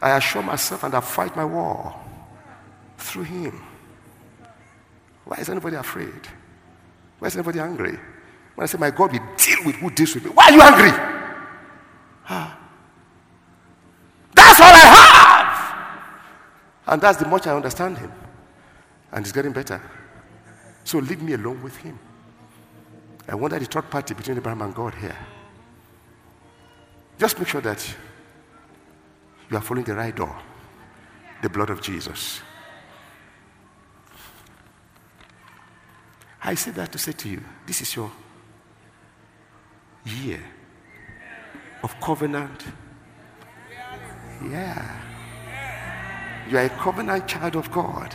I 0.00 0.16
assure 0.16 0.42
myself 0.42 0.82
and 0.82 0.94
I 0.94 1.00
fight 1.00 1.34
my 1.36 1.44
war 1.44 1.94
through 2.98 3.22
him. 3.22 3.62
Why 5.24 5.36
is 5.38 5.48
anybody 5.48 5.76
afraid? 5.76 6.26
Why 7.18 7.28
is 7.28 7.36
anybody 7.36 7.60
angry? 7.60 7.98
When 8.54 8.64
I 8.64 8.66
say, 8.66 8.78
My 8.78 8.90
God 8.90 9.12
will 9.12 9.20
deal 9.36 9.64
with 9.64 9.76
who 9.76 9.90
deals 9.90 10.14
with 10.14 10.24
me, 10.24 10.30
why 10.30 10.46
are 10.46 10.52
you 10.52 10.60
angry? 10.60 10.90
Ah. 12.28 12.58
That's 14.34 14.60
all 14.60 14.66
I 14.66 14.78
have. 14.78 15.12
And 16.92 17.00
that's 17.00 17.16
the 17.16 17.26
much 17.26 17.46
I 17.46 17.56
understand 17.56 17.96
him. 17.96 18.12
And 19.12 19.24
it's 19.24 19.32
getting 19.32 19.52
better. 19.52 19.80
So 20.84 20.98
leave 20.98 21.22
me 21.22 21.32
alone 21.32 21.62
with 21.62 21.74
him. 21.78 21.98
I 23.26 23.34
wonder 23.34 23.58
the 23.58 23.64
third 23.64 23.88
party 23.88 24.12
between 24.12 24.36
Abraham 24.36 24.60
and 24.60 24.74
God 24.74 24.94
here. 24.96 25.16
Just 27.18 27.38
make 27.38 27.48
sure 27.48 27.62
that 27.62 27.82
you 29.50 29.56
are 29.56 29.62
following 29.62 29.86
the 29.86 29.94
right 29.94 30.14
door 30.14 30.38
the 31.40 31.48
blood 31.48 31.70
of 31.70 31.80
Jesus. 31.80 32.42
I 36.44 36.54
say 36.54 36.72
that 36.72 36.92
to 36.92 36.98
say 36.98 37.12
to 37.12 37.28
you 37.30 37.42
this 37.66 37.80
is 37.80 37.96
your 37.96 38.12
year 40.04 40.42
of 41.82 41.98
covenant. 42.02 42.64
Yeah. 44.42 45.11
You 46.52 46.58
are 46.58 46.64
a 46.64 46.68
covenant 46.68 47.26
child 47.26 47.56
of 47.56 47.72
God. 47.72 48.14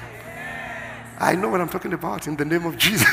I 1.18 1.34
know 1.34 1.50
what 1.50 1.60
I'm 1.60 1.70
talking 1.70 1.94
about 1.94 2.28
in 2.28 2.36
the 2.36 2.46
name 2.46 2.68
of 2.68 2.78
Jesus. 2.78 3.08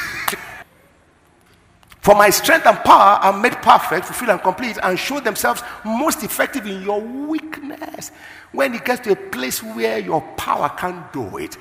For 2.03 2.15
my 2.15 2.29
strength 2.29 2.67
and 2.67 2.77
power 2.81 3.19
are 3.23 3.33
made 3.33 3.55
perfect, 3.63 4.05
fulfilled, 4.05 4.33
and 4.33 4.43
complete, 4.43 4.77
and 4.83 4.99
show 4.99 5.21
themselves 5.21 5.63
most 5.83 6.23
effective 6.25 6.67
in 6.67 6.83
your 6.83 7.01
weakness. 7.01 8.11
When 8.53 8.75
it 8.75 8.85
gets 8.85 9.01
to 9.05 9.13
a 9.13 9.17
place 9.17 9.63
where 9.63 9.99
your 9.99 10.21
power 10.37 10.69
can't 10.77 11.11
do 11.11 11.39
it. 11.39 11.57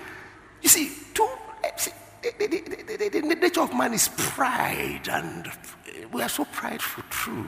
You 0.62 0.68
see, 0.68 0.92
to, 1.14 1.30
eh, 1.64 1.70
see 1.78 1.92
the, 2.22 2.48
the, 2.48 2.98
the, 2.98 3.22
the, 3.22 3.36
nature 3.36 3.62
of 3.62 3.74
man 3.74 3.94
is 3.94 4.10
pride, 4.18 5.08
and 5.10 5.50
we 6.12 6.22
are 6.22 6.28
so 6.28 6.44
prideful, 6.44 7.06
true. 7.10 7.48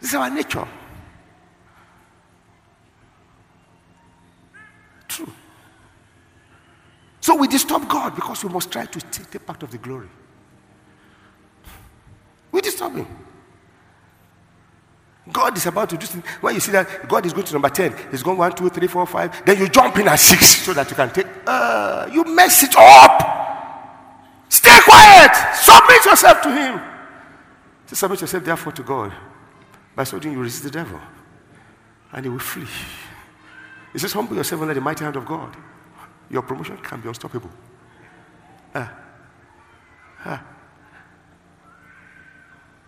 This 0.00 0.12
is 0.12 0.16
our 0.16 0.30
nature. 0.30 0.66
So 7.28 7.34
we 7.34 7.46
disturb 7.46 7.86
God 7.86 8.14
because 8.14 8.42
we 8.42 8.48
must 8.48 8.70
try 8.72 8.86
to 8.86 9.00
take 9.00 9.44
part 9.44 9.62
of 9.62 9.70
the 9.70 9.76
glory. 9.76 10.08
We 12.50 12.62
disturb 12.62 12.94
him. 12.94 13.06
God 15.30 15.54
is 15.54 15.66
about 15.66 15.90
to 15.90 15.98
do 15.98 16.06
something. 16.06 16.30
When 16.40 16.54
you 16.54 16.60
see 16.60 16.72
that 16.72 17.06
God 17.06 17.26
is 17.26 17.34
going 17.34 17.44
to 17.44 17.52
number 17.52 17.68
10, 17.68 17.94
he's 18.10 18.22
going 18.22 18.38
1, 18.38 18.52
2, 18.56 18.70
3, 18.70 18.86
4, 18.86 19.06
5, 19.06 19.44
then 19.44 19.58
you 19.58 19.68
jump 19.68 19.98
in 19.98 20.08
at 20.08 20.18
6 20.18 20.46
so 20.64 20.72
that 20.72 20.88
you 20.88 20.96
can 20.96 21.10
take. 21.10 21.26
Uh, 21.46 22.08
you 22.10 22.24
mess 22.34 22.62
it 22.62 22.74
up. 22.78 23.20
Stay 24.48 24.78
quiet. 24.84 25.54
Submit 25.54 26.06
yourself 26.06 26.40
to 26.40 26.50
him. 26.50 26.80
So 27.88 27.94
submit 27.94 28.22
yourself, 28.22 28.42
therefore, 28.42 28.72
to 28.72 28.82
God. 28.82 29.12
By 29.94 30.04
so 30.04 30.18
doing, 30.18 30.32
you 30.32 30.40
resist 30.40 30.64
the 30.64 30.70
devil, 30.70 30.98
and 32.10 32.24
he 32.24 32.30
will 32.30 32.38
flee. 32.38 32.64
He 33.92 33.98
says, 33.98 34.14
Humble 34.14 34.34
yourself 34.34 34.62
under 34.62 34.72
the 34.72 34.80
mighty 34.80 35.04
hand 35.04 35.16
of 35.16 35.26
God. 35.26 35.54
Your 36.30 36.42
promotion 36.42 36.76
can 36.78 37.00
be 37.00 37.08
unstoppable. 37.08 37.50
Uh, 38.74 38.86
uh. 40.24 40.38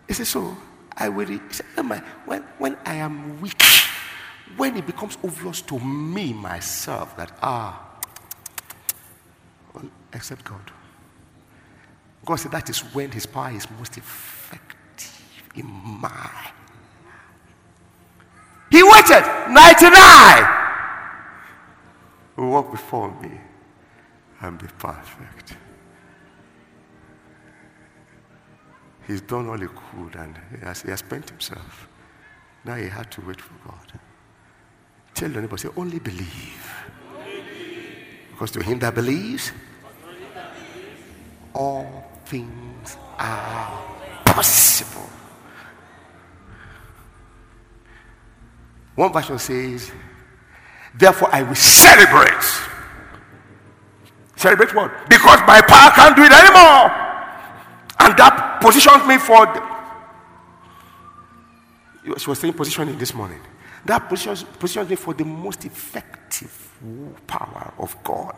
He 0.07 0.15
says, 0.15 0.29
So 0.29 0.57
I 0.97 1.09
will. 1.09 1.27
He 1.27 1.41
said, 1.51 1.67
when, 2.27 2.43
when 2.59 2.77
I 2.85 2.97
am 2.97 3.41
weak, 3.41 3.63
when 4.57 4.77
it 4.77 4.87
becomes 4.87 5.17
obvious 5.25 5.63
to 5.63 5.79
me 5.79 6.33
myself 6.33 7.17
that, 7.17 7.33
ah, 7.43 7.91
except 10.13 10.45
God. 10.45 10.71
God 12.25 12.37
said 12.37 12.53
that 12.53 12.69
is 12.69 12.81
when 12.95 13.11
his 13.11 13.27
power 13.27 13.53
is 13.53 13.67
most 13.79 13.97
effective 13.97 15.51
in 15.55 15.67
my. 15.67 16.31
He 18.71 18.83
waited 18.83 19.25
99 19.49 20.60
walk 22.49 22.71
before 22.71 23.11
me 23.21 23.41
and 24.41 24.59
be 24.59 24.67
perfect. 24.79 25.57
He's 29.07 29.21
done 29.21 29.49
all 29.49 29.59
he 29.59 29.67
could 29.67 30.15
and 30.17 30.39
he 30.51 30.65
has, 30.65 30.83
he 30.83 30.91
has 30.91 31.01
spent 31.01 31.29
himself. 31.29 31.89
Now 32.65 32.77
he 32.77 32.89
had 32.89 33.11
to 33.13 33.21
wait 33.23 33.41
for 33.41 33.55
God. 33.67 34.01
Tell 35.15 35.31
your 35.31 35.43
neighbor, 35.43 35.59
say, 35.59 35.69
only 35.77 35.99
believe. 35.99 36.85
Because 38.31 38.53
to 38.53 38.63
him 38.63 38.79
that 38.79 38.95
believes, 38.95 39.53
all 41.53 42.11
things 42.25 42.97
are 43.19 43.85
possible. 44.25 45.09
One 48.95 49.13
version 49.13 49.39
says, 49.39 49.93
Therefore, 50.95 51.29
I 51.33 51.43
will 51.43 51.55
celebrate. 51.55 52.43
Celebrate 54.37 54.75
what? 54.75 54.91
Because 55.09 55.41
my 55.47 55.61
power 55.61 55.91
can't 55.93 56.17
do 56.17 56.23
it 56.23 56.33
anymore. 56.33 56.91
And 58.01 58.17
that 58.17 58.61
positions 58.61 59.07
me 59.07 59.19
for. 59.19 59.47
The, 59.47 59.71
she 62.19 62.31
was 62.31 62.39
saying 62.39 62.55
positioning 62.55 62.99
this 62.99 63.13
morning. 63.13 63.41
That 63.85 64.09
positions, 64.09 64.45
positions 64.45 64.89
me 64.89 64.97
for 64.97 65.15
the 65.15 65.25
most 65.25 65.65
effective 65.65 66.79
power 67.27 67.73
of 67.79 67.97
God. 68.03 68.37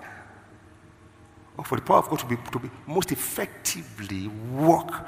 Or 1.56 1.64
for 1.64 1.76
the 1.76 1.82
power 1.82 1.98
of 1.98 2.08
God 2.08 2.18
to 2.20 2.26
be, 2.26 2.36
to 2.50 2.58
be 2.58 2.70
most 2.86 3.12
effectively 3.12 4.26
work. 4.26 5.06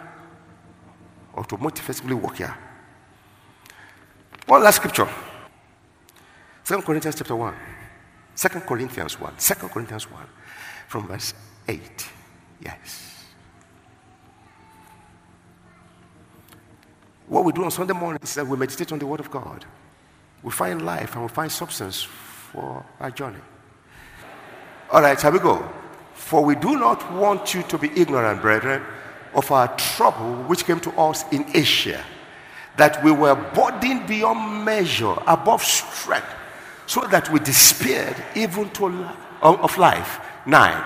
Or 1.34 1.44
to 1.44 1.58
most 1.58 1.78
effectively 1.78 2.14
work 2.14 2.36
here. 2.36 2.56
One 4.46 4.62
last 4.62 4.76
scripture. 4.76 5.08
Second 6.64 6.82
Corinthians 6.82 7.16
chapter 7.16 7.36
1. 7.36 7.54
2 8.36 8.48
Corinthians 8.60 9.20
1. 9.20 9.34
2 9.38 9.54
Corinthians 9.68 10.10
1. 10.10 10.22
From 10.88 11.06
verse 11.06 11.34
8. 11.68 11.80
Yes. 12.64 13.26
What 17.28 17.44
we 17.44 17.52
do 17.52 17.64
on 17.64 17.70
Sunday 17.70 17.92
morning 17.92 18.18
is 18.22 18.34
that 18.34 18.46
we 18.46 18.56
meditate 18.56 18.92
on 18.92 18.98
the 18.98 19.06
Word 19.06 19.20
of 19.20 19.30
God. 19.30 19.66
We 20.42 20.50
find 20.52 20.84
life 20.84 21.14
and 21.14 21.22
we 21.22 21.28
find 21.28 21.52
substance 21.52 22.02
for 22.02 22.82
our 22.98 23.10
journey. 23.10 23.40
All 24.90 25.02
right, 25.02 25.20
shall 25.20 25.32
we 25.32 25.40
go? 25.40 25.68
For 26.14 26.42
we 26.42 26.54
do 26.54 26.78
not 26.78 27.12
want 27.12 27.52
you 27.52 27.62
to 27.64 27.76
be 27.76 27.90
ignorant, 27.94 28.40
brethren, 28.40 28.82
of 29.34 29.50
our 29.52 29.68
trouble 29.76 30.34
which 30.44 30.64
came 30.64 30.80
to 30.80 30.90
us 30.92 31.24
in 31.30 31.44
Asia, 31.54 32.02
that 32.78 33.04
we 33.04 33.10
were 33.10 33.34
burdened 33.34 34.06
beyond 34.06 34.64
measure, 34.64 35.14
above 35.26 35.62
strength 35.62 36.28
so 36.86 37.00
that 37.08 37.30
we 37.30 37.40
despaired 37.40 38.16
even 38.34 38.70
to 38.70 39.08
of 39.42 39.76
life. 39.78 40.20
Nine. 40.46 40.82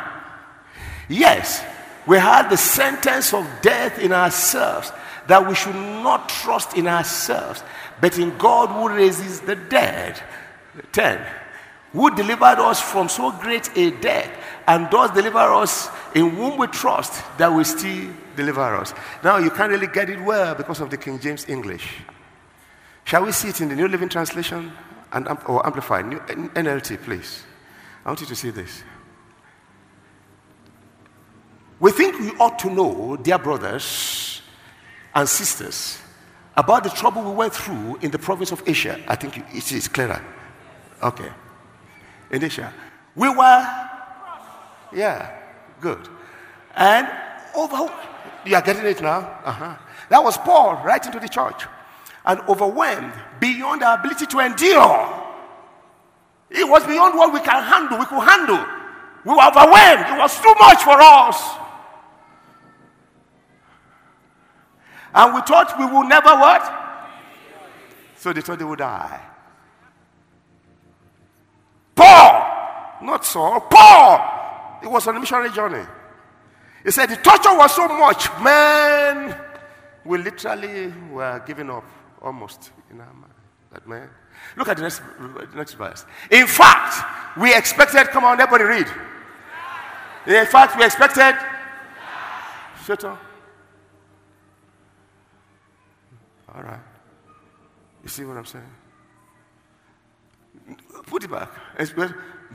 Yes, 1.09 1.65
we 2.07 2.19
had 2.19 2.49
the 2.49 2.57
sentence 2.57 3.33
of 3.33 3.47
death 3.63 3.99
in 3.99 4.13
ourselves 4.13 4.93
that 5.29 5.47
we 5.47 5.55
should 5.55 5.75
not 5.75 6.29
trust 6.29 6.77
in 6.77 6.89
ourselves, 6.89 7.63
but 8.01 8.19
in 8.19 8.37
God 8.39 8.71
who 8.71 8.89
raises 8.89 9.41
the 9.41 9.55
dead. 9.55 10.21
Ten. 10.93 11.25
Who 11.93 12.15
delivered 12.15 12.59
us 12.59 12.81
from 12.81 13.09
so 13.09 13.31
great 13.33 13.71
a 13.77 13.91
death 13.91 14.31
and 14.67 14.91
does 14.91 15.11
deliver 15.13 15.39
us 15.39 15.89
in 16.15 16.31
whom 16.31 16.59
we 16.59 16.67
trust 16.67 17.23
that 17.39 17.49
will 17.49 17.65
still 17.65 18.11
deliver 18.37 18.77
us. 18.77 18.93
Now 19.25 19.39
you 19.39 19.51
can't 19.51 19.71
really 19.71 19.87
get 19.87 20.11
it 20.11 20.21
well 20.21 20.55
because 20.55 20.81
of 20.81 20.91
the 20.91 20.97
King 20.97 21.19
James 21.19 21.49
English. 21.49 21.89
Shall 23.05 23.25
we 23.25 23.33
see 23.33 23.49
it 23.49 23.61
in 23.61 23.69
the 23.69 23.77
New 23.77 23.89
Living 23.89 24.09
Translation? 24.09 24.71
And, 25.13 25.29
or 25.47 25.65
amplify. 25.65 26.03
New, 26.03 26.19
NLT, 26.19 27.03
please. 27.03 27.45
I 28.05 28.11
want 28.11 28.21
you 28.21 28.27
to 28.27 28.37
see 28.37 28.51
this. 28.51 28.83
We 31.81 31.93
think 31.93 32.19
we 32.19 32.31
ought 32.39 32.59
to 32.61 32.71
know, 32.71 33.17
dear 33.17 33.39
brothers 33.39 34.43
and 35.15 35.29
sisters, 35.29 35.99
about 36.57 36.83
the 36.83 36.91
trouble 36.91 37.23
we 37.23 37.31
went 37.31 37.55
through 37.55 37.99
in 38.03 38.11
the 38.11 38.19
province 38.19 38.51
of 38.51 38.63
Asia. 38.67 39.01
I 39.07 39.15
think 39.15 39.39
it 39.55 39.73
is 39.73 39.87
clearer. 39.87 40.25
Okay. 41.03 41.31
In 42.31 42.43
Asia. 42.43 42.73
We 43.15 43.29
were, 43.29 43.89
yeah, 44.93 45.39
good. 45.81 46.09
And 46.75 47.09
over, 47.55 47.93
you 48.45 48.57
are 48.57 48.63
getting 48.63 48.85
it 48.85 49.01
now? 49.01 49.41
Uh-huh. 49.45 49.77
That 50.11 50.23
was 50.23 50.37
Paul 50.39 50.83
writing 50.85 51.13
to 51.13 51.21
the 51.21 51.29
church 51.29 51.67
and 52.29 52.41
overwhelmed 52.43 53.13
beyond 53.41 53.83
our 53.83 53.99
ability 53.99 54.27
to 54.27 54.39
endure. 54.41 55.25
It 56.51 56.69
was 56.69 56.85
beyond 56.87 57.17
what 57.17 57.33
we 57.33 57.41
can 57.41 57.63
handle. 57.65 57.99
We 57.99 58.05
could 58.05 58.23
handle. 58.23 58.65
We 59.25 59.33
were 59.33 59.43
overwhelmed. 59.43 60.07
It 60.15 60.19
was 60.19 60.39
too 60.41 60.55
much 60.61 60.83
for 60.83 61.01
us. 61.01 61.57
And 65.15 65.35
we 65.35 65.41
thought 65.41 65.75
we 65.79 65.87
would 65.87 66.07
never 66.07 66.29
what? 66.29 66.75
So 68.17 68.33
they 68.33 68.43
thought 68.43 68.59
they 68.59 68.65
would 68.65 68.79
die. 68.79 69.21
Paul, 71.95 72.99
not 73.03 73.25
Saul, 73.25 73.61
Paul. 73.61 74.81
It 74.83 74.89
was 74.89 75.07
on 75.09 75.17
a 75.17 75.21
missionary 75.21 75.51
journey. 75.51 75.85
He 76.85 76.91
said 76.91 77.07
the 77.07 77.17
torture 77.17 77.57
was 77.57 77.75
so 77.75 77.89
much, 77.89 78.29
man, 78.43 79.35
we 80.05 80.19
literally 80.19 80.93
were 81.11 81.43
giving 81.47 81.71
up 81.71 81.85
almost 82.23 82.73
in 82.91 83.01
our 83.01 83.13
mind. 83.13 83.33
That 83.73 83.87
man. 83.87 84.09
Look 84.57 84.69
at 84.69 84.77
the 84.77 84.83
next, 84.83 85.03
the 85.19 85.57
next 85.57 85.75
verse. 85.75 86.07
In 86.31 86.47
fact, 86.47 87.37
we 87.37 87.55
expected, 87.55 88.09
come 88.09 88.25
on, 88.25 88.41
everybody 88.41 88.65
read. 88.65 88.87
In 90.27 90.47
fact, 90.47 90.77
we 90.79 90.85
expected. 90.85 91.37
Shut 92.85 93.05
up. 93.05 93.19
All 96.55 96.63
right. 96.63 96.81
You 98.03 98.09
see 98.09 98.25
what 98.25 98.37
I'm 98.37 98.47
saying? 98.47 98.65
Put 101.07 101.25
it 101.25 101.31
back. 101.31 101.51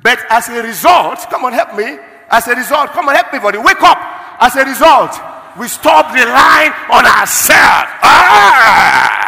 But 0.01 0.19
as 0.29 0.49
a 0.49 0.63
result, 0.63 1.19
come 1.29 1.45
on, 1.45 1.53
help 1.53 1.75
me. 1.75 1.97
As 2.29 2.47
a 2.47 2.55
result, 2.55 2.91
come 2.91 3.07
on, 3.09 3.15
help 3.15 3.31
me, 3.31 3.39
buddy. 3.39 3.57
Wake 3.59 3.81
up. 3.81 3.97
As 4.39 4.55
a 4.55 4.65
result, 4.65 5.11
we 5.59 5.67
stop 5.67 6.13
relying 6.13 6.71
on 6.91 7.05
ourselves. 7.05 7.89
Ah! 8.01 9.22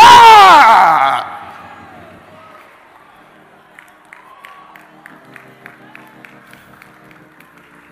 Ah! 0.00 1.34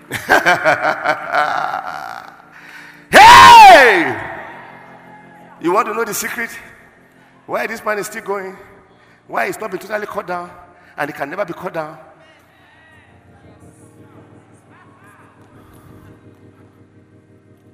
hey! 3.11 4.15
You 5.59 5.73
want 5.73 5.87
to 5.87 5.93
know 5.93 6.05
the 6.05 6.13
secret? 6.13 6.49
Why 7.45 7.67
this 7.67 7.83
man 7.83 7.99
is 7.99 8.07
still 8.07 8.23
going? 8.23 8.55
Why 9.27 9.47
he's 9.47 9.59
not 9.59 9.71
been 9.71 9.79
totally 9.79 10.07
cut 10.07 10.27
down 10.27 10.49
and 10.95 11.09
he 11.09 11.13
can 11.13 11.29
never 11.29 11.43
be 11.45 11.53
cut 11.53 11.73
down? 11.73 11.97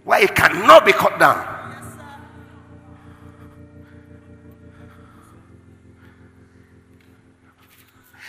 Why 0.03 0.21
it 0.21 0.35
cannot 0.35 0.85
be 0.85 0.91
cut 0.91 1.19
down? 1.19 1.52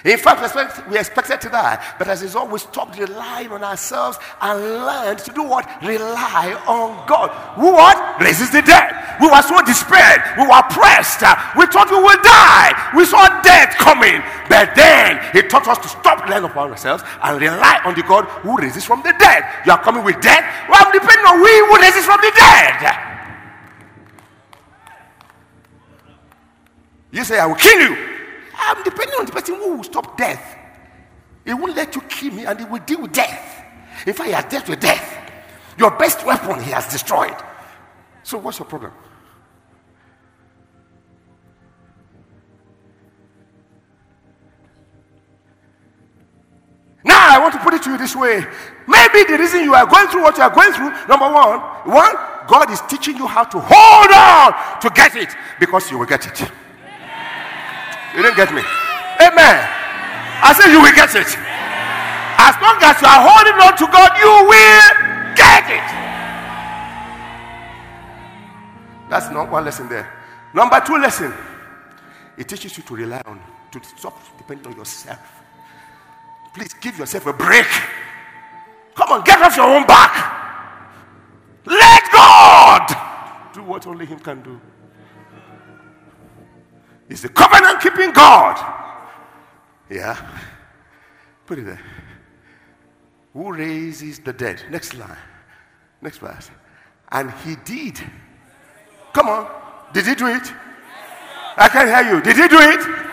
In 0.05 0.19
fact, 0.19 0.45
we 0.91 0.99
expected 0.99 1.41
to 1.41 1.49
die, 1.49 1.83
but 1.99 2.09
as 2.09 2.21
a 2.21 2.25
result, 2.27 2.51
we 2.51 2.59
stopped 2.59 2.99
relying 2.99 3.51
on 3.51 3.65
ourselves 3.65 4.19
and 4.43 4.61
learned 4.61 5.19
to 5.21 5.33
do 5.33 5.43
what? 5.43 5.65
Rely 5.83 6.53
on 6.69 7.07
God. 7.09 7.31
Who 7.57 7.73
what? 7.73 8.21
Resist 8.21 8.53
the 8.53 8.61
dead. 8.61 8.93
We 9.19 9.29
were 9.29 9.41
so 9.41 9.65
despaired. 9.65 10.21
We 10.37 10.45
were 10.45 10.61
oppressed. 10.61 11.25
We 11.57 11.65
thought 11.73 11.89
we 11.89 11.97
would 11.97 12.21
die. 12.21 12.93
We 12.95 13.07
saw 13.07 13.41
death 13.41 13.81
coming. 13.81 14.21
But 14.47 14.77
then 14.77 15.25
he 15.33 15.41
taught 15.49 15.67
us 15.69 15.79
to 15.79 15.89
stop 15.89 16.23
relying 16.23 16.45
upon 16.45 16.71
ourselves 16.71 17.03
and 17.23 17.41
rely 17.41 17.81
on 17.87 17.95
the 17.95 18.03
God 18.03 18.27
who 18.45 18.59
resists 18.59 18.85
from 18.85 19.01
the 19.01 19.15
dead. 19.19 19.43
You 19.65 19.73
are 19.73 19.83
coming 19.83 20.05
with 20.05 20.21
death. 20.21 20.45
Well, 20.69 20.85
I'm 20.85 20.93
depending 20.93 21.25
on 21.25 21.41
we 21.41 21.49
who 21.65 21.77
resist 21.81 22.05
from 22.05 22.21
the 22.21 22.33
dead. 22.37 22.93
You 27.11 27.25
say, 27.25 27.39
I 27.39 27.47
will 27.47 27.55
kill 27.55 27.81
you. 27.81 28.14
I'm 28.57 28.83
depending 28.83 29.15
on 29.19 29.27
the 29.27 29.33
person 29.33 29.57
who 29.57 29.77
will 29.77 29.85
stop 29.85 30.17
death. 30.17 30.59
He 31.45 31.53
won't 31.53 31.77
let 31.77 31.95
you 31.95 32.01
kill 32.03 32.33
me 32.33 32.47
and 32.47 32.59
he 32.59 32.67
will 32.67 32.79
deal 32.81 33.03
with 33.03 33.13
death. 33.13 33.65
Fact, 34.05 34.25
he 34.25 34.33
has 34.33 34.45
dealt 34.47 34.69
with 34.69 34.81
death. 34.81 35.33
Your 35.79 35.91
best 35.93 36.25
weapon 36.27 36.63
he 36.63 36.71
has 36.71 36.89
destroyed. 36.89 37.37
So, 38.23 38.39
what's 38.39 38.59
your 38.59 38.67
problem? 38.67 38.93
Now, 47.05 47.37
I 47.37 47.39
want 47.39 47.53
to 47.53 47.61
put 47.61 47.75
it 47.75 47.83
to 47.83 47.91
you 47.91 47.99
this 47.99 48.17
way. 48.17 48.47
Maybe 48.89 49.25
the 49.25 49.37
reason 49.39 49.63
you 49.63 49.75
are 49.75 49.87
going 49.87 50.09
through 50.09 50.23
what 50.23 50.37
you 50.39 50.43
are 50.43 50.51
going 50.51 50.73
through, 50.73 50.91
number 51.07 51.31
one, 51.31 51.61
one, 51.85 52.15
God 52.49 52.71
is 52.71 52.81
teaching 52.83 53.17
you 53.17 53.27
how 53.27 53.45
to 53.45 53.59
hold 53.61 54.11
on 54.11 54.81
to 54.81 54.91
get 54.91 55.15
it 55.17 55.29
because 55.61 55.91
you 55.91 55.99
will 55.99 56.07
get 56.07 56.27
it. 56.27 56.51
You 58.17 58.23
didn't 58.23 58.37
get 58.37 58.55
me. 58.55 58.63
Amen. 59.21 59.57
I 60.43 60.55
said 60.55 60.71
you 60.71 60.81
will 60.81 60.95
get 60.95 61.11
it. 61.15 61.27
As 62.39 62.55
long 62.63 62.79
as 62.79 63.01
you 63.03 63.09
are 63.11 63.23
holding 63.27 63.59
on 63.59 63.75
to 63.75 63.87
God, 63.91 64.11
you 64.19 64.33
will 64.47 64.87
get 65.35 65.67
it. 65.71 65.89
That's 69.11 69.31
not 69.31 69.51
one 69.51 69.65
lesson 69.65 69.89
there. 69.89 70.11
Number 70.55 70.81
two 70.87 70.99
lesson. 70.99 71.33
It 72.37 72.49
teaches 72.49 72.77
you 72.77 72.83
to 72.85 72.95
rely 72.95 73.23
on, 73.27 73.41
to 73.73 73.81
stop 73.97 74.19
depending 74.39 74.67
on 74.73 74.77
yourself. 74.77 75.19
Please 76.55 76.75
give 76.75 76.99
yourself 76.99 77.27
a 77.27 77.33
break. 77.33 77.67
Come 78.95 79.11
on, 79.11 79.25
get 79.25 79.41
off 79.43 79.57
your 79.57 79.67
own 79.67 79.87
back. 79.87 80.13
Let 81.67 82.03
God 82.13 83.53
do 83.53 83.63
what 83.63 83.87
only 83.87 84.07
Him 84.07 84.19
can 84.19 84.43
do. 84.43 84.61
He's 87.09 87.23
the 87.23 87.29
covenant 87.29 87.81
keeping 87.81 88.13
God. 88.13 88.57
Yeah. 89.91 90.17
Put 91.47 91.59
it 91.59 91.67
there. 91.67 91.81
Who 93.33 93.53
raises 93.53 94.21
the 94.21 94.33
dead? 94.33 94.63
Next 94.71 94.95
line. 94.95 95.17
Next 96.01 96.19
verse. 96.19 96.51
And 97.11 97.31
he 97.45 97.57
did. 97.65 98.01
Come 99.13 99.29
on. 99.29 99.51
Did 99.93 100.07
he 100.07 100.15
do 100.15 100.27
it? 100.27 100.53
I 101.57 101.69
can't 101.69 101.89
hear 101.89 102.15
you. 102.15 102.23
Did 102.23 102.37
he 102.37 102.49
do 102.49 102.59
it? 102.59 103.05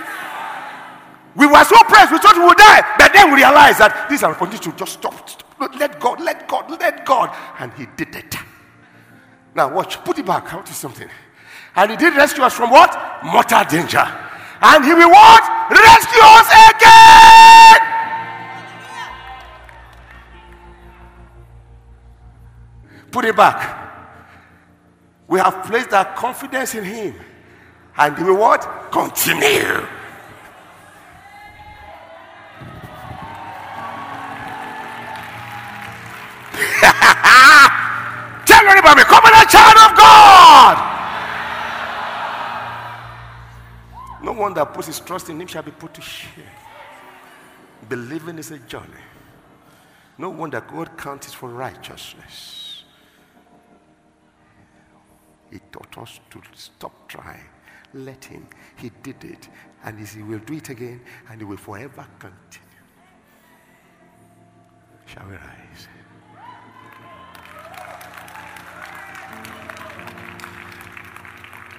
We 1.36 1.48
were 1.48 1.64
so 1.64 1.78
pressed, 1.84 2.12
we 2.12 2.18
thought 2.18 2.36
we 2.36 2.46
would 2.46 2.58
die. 2.58 2.82
But 2.98 3.14
then 3.14 3.30
we 3.30 3.38
realized 3.38 3.80
that 3.80 4.08
these 4.10 4.22
are 4.24 4.32
our 4.32 4.36
opportunity 4.36 4.70
to 4.72 4.78
just 4.78 4.94
stop, 4.94 5.30
stop. 5.30 5.48
Let 5.80 6.00
God, 6.00 6.20
let 6.20 6.48
God, 6.48 6.70
let 6.72 7.06
God. 7.06 7.36
And 7.60 7.72
he 7.74 7.86
did 7.96 8.16
it. 8.16 8.36
Now 9.56 9.74
watch. 9.74 10.04
Put 10.04 10.18
it 10.18 10.26
back. 10.26 10.52
I 10.52 10.56
want 10.56 10.68
to 10.68 10.74
something. 10.74 11.10
And 11.76 11.92
he 11.92 11.98
did 11.98 12.16
rescue 12.16 12.44
us 12.44 12.54
from 12.54 12.70
what? 12.70 13.24
Mortal 13.24 13.64
danger. 13.64 14.06
And 14.62 14.84
he 14.84 14.94
will 14.94 15.10
what? 15.10 15.44
Rescue 15.70 16.22
us 16.22 16.48
again. 16.70 17.80
Put 23.12 23.26
it 23.26 23.36
back. 23.36 23.80
We 25.28 25.40
have 25.40 25.64
placed 25.66 25.94
our 25.94 26.06
confidence 26.16 26.76
in 26.76 26.84
him. 26.84 27.16
And 27.98 28.18
he 28.18 28.24
will 28.24 28.38
what? 28.38 28.92
Continue. 28.92 29.42
Tell 38.46 38.68
anybody, 38.68 39.04
come 39.04 39.24
on, 39.24 39.34
a 39.34 39.46
child 39.48 39.78
of 39.92 39.98
God. 39.98 40.31
One 44.52 44.66
that 44.66 44.74
puts 44.74 44.88
his 44.88 45.00
trust 45.00 45.30
in 45.30 45.40
him 45.40 45.48
shall 45.48 45.64
be 45.64 45.72
put 45.72 45.94
to 45.94 46.02
shame. 46.02 46.44
Believing 47.88 48.38
is 48.38 48.52
a 48.52 48.60
journey. 48.60 49.06
No 50.18 50.30
wonder 50.30 50.62
God 50.62 50.98
counts 50.98 51.28
it 51.28 51.34
for 51.34 51.50
righteousness. 51.50 52.84
He 55.50 55.60
taught 55.72 55.98
us 55.98 56.20
to 56.30 56.42
stop 56.54 57.08
trying. 57.08 57.46
Let 57.94 58.26
him. 58.26 58.46
He 58.76 58.92
did 59.02 59.24
it. 59.24 59.48
And 59.84 60.06
he 60.06 60.22
will 60.22 60.40
do 60.40 60.54
it 60.54 60.70
again. 60.70 61.02
And 61.30 61.40
he 61.40 61.46
will 61.46 61.58
forever 61.58 62.06
continue. 62.20 62.68
Shall 65.06 65.28
we 65.28 65.36
rise? 65.36 65.88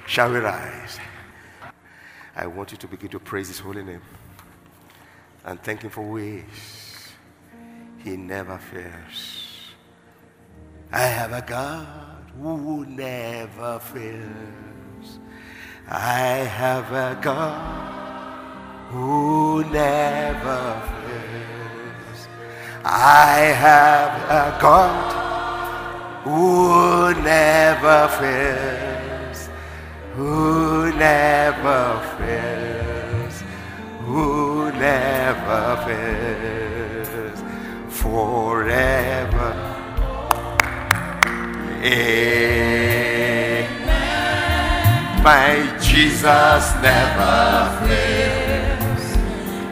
Shall 0.07 0.33
we 0.33 0.39
rise? 0.39 0.99
I 2.35 2.47
want 2.47 2.73
you 2.73 2.79
to 2.79 2.87
begin 2.87 3.11
to 3.11 3.19
praise 3.19 3.49
His 3.49 3.59
holy 3.59 3.83
name 3.83 4.01
and 5.45 5.63
thank 5.63 5.83
Him 5.83 5.91
for 5.91 6.03
ways 6.03 7.13
He 7.99 8.17
never 8.17 8.59
fails. 8.59 9.49
I 10.91 11.03
have 11.03 11.33
a 11.33 11.43
God 11.43 12.31
who 12.41 12.87
never 12.87 13.79
fails. 13.81 15.19
I 15.89 16.49
have 16.61 16.91
a 16.93 17.19
God 17.21 18.91
who 18.91 19.65
never 19.65 20.83
fails. 20.91 22.29
I 22.85 23.37
have 23.57 24.31
a 24.31 24.61
God 24.61 25.23
who 26.25 27.23
never 27.23 28.09
fails 28.19 28.82
who 30.15 30.93
never 30.93 32.01
fails, 32.19 33.43
who 34.01 34.71
never 34.73 35.77
fails, 35.87 37.43
forever. 37.89 39.53
Amen. 41.83 43.23
My 45.25 45.79
Jesus 45.81 46.75
never 46.83 47.71
fails. 47.87 49.05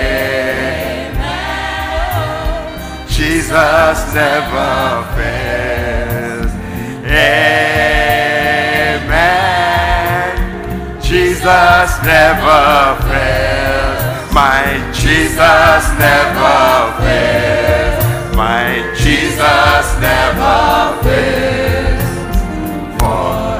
Jesus 3.08 4.14
never 4.14 5.04
fails. 5.14 6.52
Amen. 7.04 7.71
Jesus 11.42 11.98
never 12.04 13.02
fails. 13.02 14.32
My 14.32 14.62
Jesus 14.94 15.82
never 15.98 16.94
fails. 17.02 18.36
My 18.36 18.94
Jesus 18.94 19.86
never 19.98 21.02
fails. 21.02 21.98
Forevermore. 23.00 23.50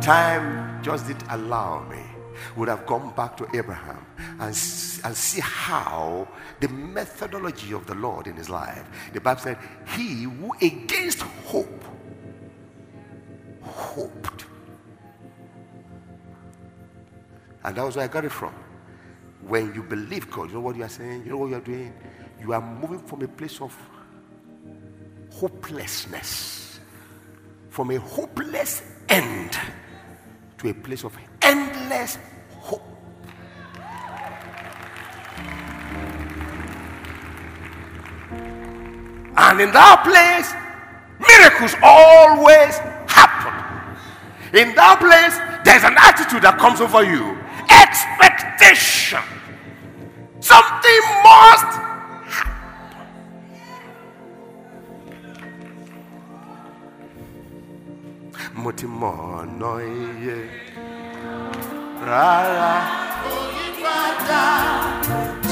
Time 0.00 0.80
just 0.82 1.08
didn't 1.08 1.28
allow 1.28 1.86
me 1.90 1.98
would 2.56 2.68
have 2.68 2.86
gone 2.86 3.12
back 3.14 3.36
to 3.36 3.46
Abraham 3.54 4.06
and, 4.40 4.56
and 5.04 5.14
see 5.14 5.40
how 5.42 6.26
the 6.60 6.68
methodology 6.68 7.74
of 7.74 7.84
the 7.86 7.94
Lord 7.96 8.26
in 8.26 8.36
his 8.36 8.48
life. 8.48 8.88
The 9.12 9.20
Bible 9.20 9.42
said, 9.42 9.58
He 9.94 10.22
who 10.22 10.54
against 10.62 11.20
hope 11.20 11.84
hoped. 13.64 14.46
And 17.64 17.76
that 17.76 17.84
was 17.84 17.96
where 17.96 18.04
I 18.04 18.08
got 18.08 18.24
it 18.24 18.32
from. 18.32 18.54
When 19.46 19.74
you 19.74 19.82
believe 19.82 20.30
God, 20.30 20.48
you 20.48 20.54
know 20.54 20.60
what 20.60 20.76
you 20.76 20.84
are 20.84 20.88
saying? 20.88 21.24
You 21.24 21.30
know 21.30 21.38
what 21.38 21.50
you 21.50 21.56
are 21.56 21.60
doing? 21.60 21.92
You 22.40 22.52
are 22.52 22.60
moving 22.60 23.00
from 23.00 23.22
a 23.22 23.28
place 23.28 23.60
of 23.60 23.76
hopelessness, 25.32 26.80
from 27.70 27.90
a 27.90 27.98
hopeless 27.98 28.82
end 29.08 29.56
to 30.58 30.70
a 30.70 30.74
place 30.74 31.04
of 31.04 31.16
endless 31.40 32.18
hope. 32.50 32.82
And 39.34 39.60
in 39.60 39.72
that 39.72 40.02
place, 40.04 40.52
miracles 41.18 41.74
always. 41.82 42.91
In 44.54 44.74
that 44.74 45.00
place, 45.00 45.36
there's 45.64 45.82
an 45.84 45.96
attitude 45.96 46.42
that 46.42 46.58
comes 46.58 46.80
over 46.82 47.02
you 47.02 47.38
expectation. 47.72 49.20
Something 50.40 51.02
must 51.24 51.72
happen. 52.28 53.02
Motimo 58.54 59.44
noye 59.58 60.38
rara. 62.06 62.74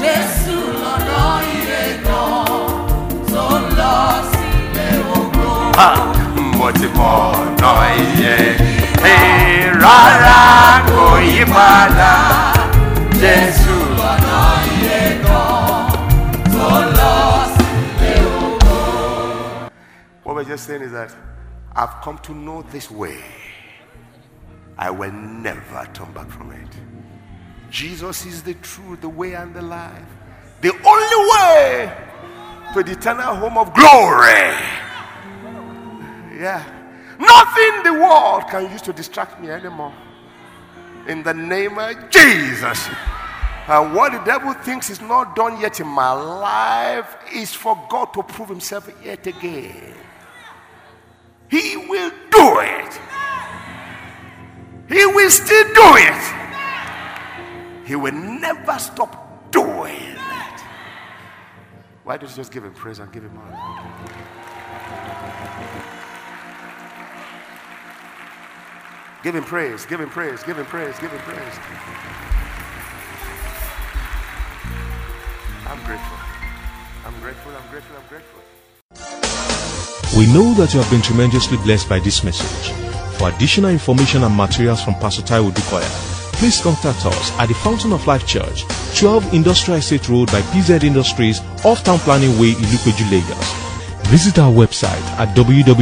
Jésù 0.01 0.57
lọ́nà 0.81 1.23
ire 1.57 1.83
tó 2.07 2.21
lọ 3.77 3.95
sílé 4.31 4.87
ògo. 5.17 5.49
Motimo 6.57 7.11
rara 9.81 10.83
ògo. 10.87 11.11
What 20.23 20.35
we're 20.35 20.43
just 20.45 20.65
saying 20.65 20.81
is 20.83 20.91
that 20.93 21.13
I've 21.75 22.01
come 22.01 22.17
to 22.19 22.33
know 22.33 22.61
this 22.71 22.89
way. 22.89 23.21
I 24.77 24.89
will 24.89 25.11
never 25.11 25.87
turn 25.93 26.11
back 26.13 26.29
from 26.29 26.51
it. 26.51 26.67
Jesus 27.69 28.25
is 28.25 28.41
the 28.41 28.53
truth, 28.55 29.01
the 29.01 29.09
way, 29.09 29.33
and 29.33 29.53
the 29.53 29.61
life. 29.61 30.05
The 30.61 30.71
only 30.71 31.31
way 31.31 31.93
to 32.73 32.83
the 32.83 32.91
eternal 32.93 33.35
home 33.35 33.57
of 33.57 33.73
glory. 33.73 34.55
Yeah. 36.39 36.80
Nothing 37.21 37.83
the 37.83 37.93
world 37.93 38.47
can 38.49 38.71
use 38.71 38.81
to 38.81 38.93
distract 38.93 39.39
me 39.39 39.49
anymore. 39.51 39.93
In 41.07 41.21
the 41.21 41.33
name 41.33 41.77
of 41.77 42.09
Jesus. 42.09 42.89
And 43.67 43.93
what 43.93 44.11
the 44.11 44.19
devil 44.19 44.53
thinks 44.53 44.89
is 44.89 45.01
not 45.01 45.35
done 45.35 45.61
yet 45.61 45.79
in 45.79 45.87
my 45.87 46.11
life 46.11 47.15
is 47.33 47.53
for 47.53 47.77
God 47.89 48.05
to 48.13 48.23
prove 48.23 48.49
himself 48.49 48.89
yet 49.03 49.25
again. 49.27 49.93
He 51.49 51.77
will 51.77 52.09
do 52.31 52.59
it. 52.59 52.99
He 54.89 55.05
will 55.05 55.29
still 55.29 55.67
do 55.73 55.95
it. 55.97 56.23
He 57.85 57.95
will 57.95 58.13
never 58.13 58.79
stop 58.79 59.51
doing 59.51 60.15
it. 60.15 60.61
Why 62.03 62.17
don't 62.17 62.29
you 62.29 62.35
just 62.35 62.51
give 62.51 62.65
him 62.65 62.73
praise 62.73 62.99
and 62.99 63.11
give 63.11 63.23
him 63.23 63.37
honor? 63.37 63.57
Give 69.23 69.35
him 69.35 69.43
praise, 69.43 69.85
give 69.85 69.99
him 69.99 70.09
praise, 70.09 70.41
give 70.41 70.57
him 70.57 70.65
praise, 70.65 70.97
give 70.97 71.11
him 71.11 71.19
praise. 71.19 71.59
I'm 75.67 75.77
grateful. 75.85 76.17
I'm 77.05 77.19
grateful, 77.21 77.51
I'm 77.51 77.69
grateful, 77.69 77.95
I'm 77.97 78.07
grateful. 78.09 78.39
We 80.17 80.25
know 80.33 80.53
that 80.55 80.73
you 80.73 80.79
have 80.81 80.89
been 80.89 81.03
tremendously 81.03 81.57
blessed 81.57 81.87
by 81.87 81.99
this 81.99 82.23
message. 82.23 82.73
For 83.17 83.29
additional 83.29 83.69
information 83.69 84.23
and 84.23 84.35
materials 84.35 84.83
from 84.83 84.95
Pastor 84.95 85.21
Taiwo 85.21 85.51
Odukoya, 85.51 85.87
please 86.33 86.59
contact 86.59 87.05
us 87.05 87.31
at 87.37 87.45
the 87.45 87.53
Fountain 87.53 87.93
of 87.93 88.07
Life 88.07 88.25
Church, 88.25 88.65
12 88.97 89.35
Industrial 89.35 89.77
Estate 89.77 90.09
Road 90.09 90.31
by 90.31 90.41
PZ 90.41 90.83
Industries, 90.83 91.41
off 91.63 91.83
Town 91.83 91.99
Planning 91.99 92.39
Way, 92.39 92.53
Ilupeju, 92.53 93.11
Lagos. 93.11 93.53
Visit 94.09 94.39
our 94.39 94.51
website 94.51 95.05
at 95.19 95.35
www.tfolc.org. 95.37 95.81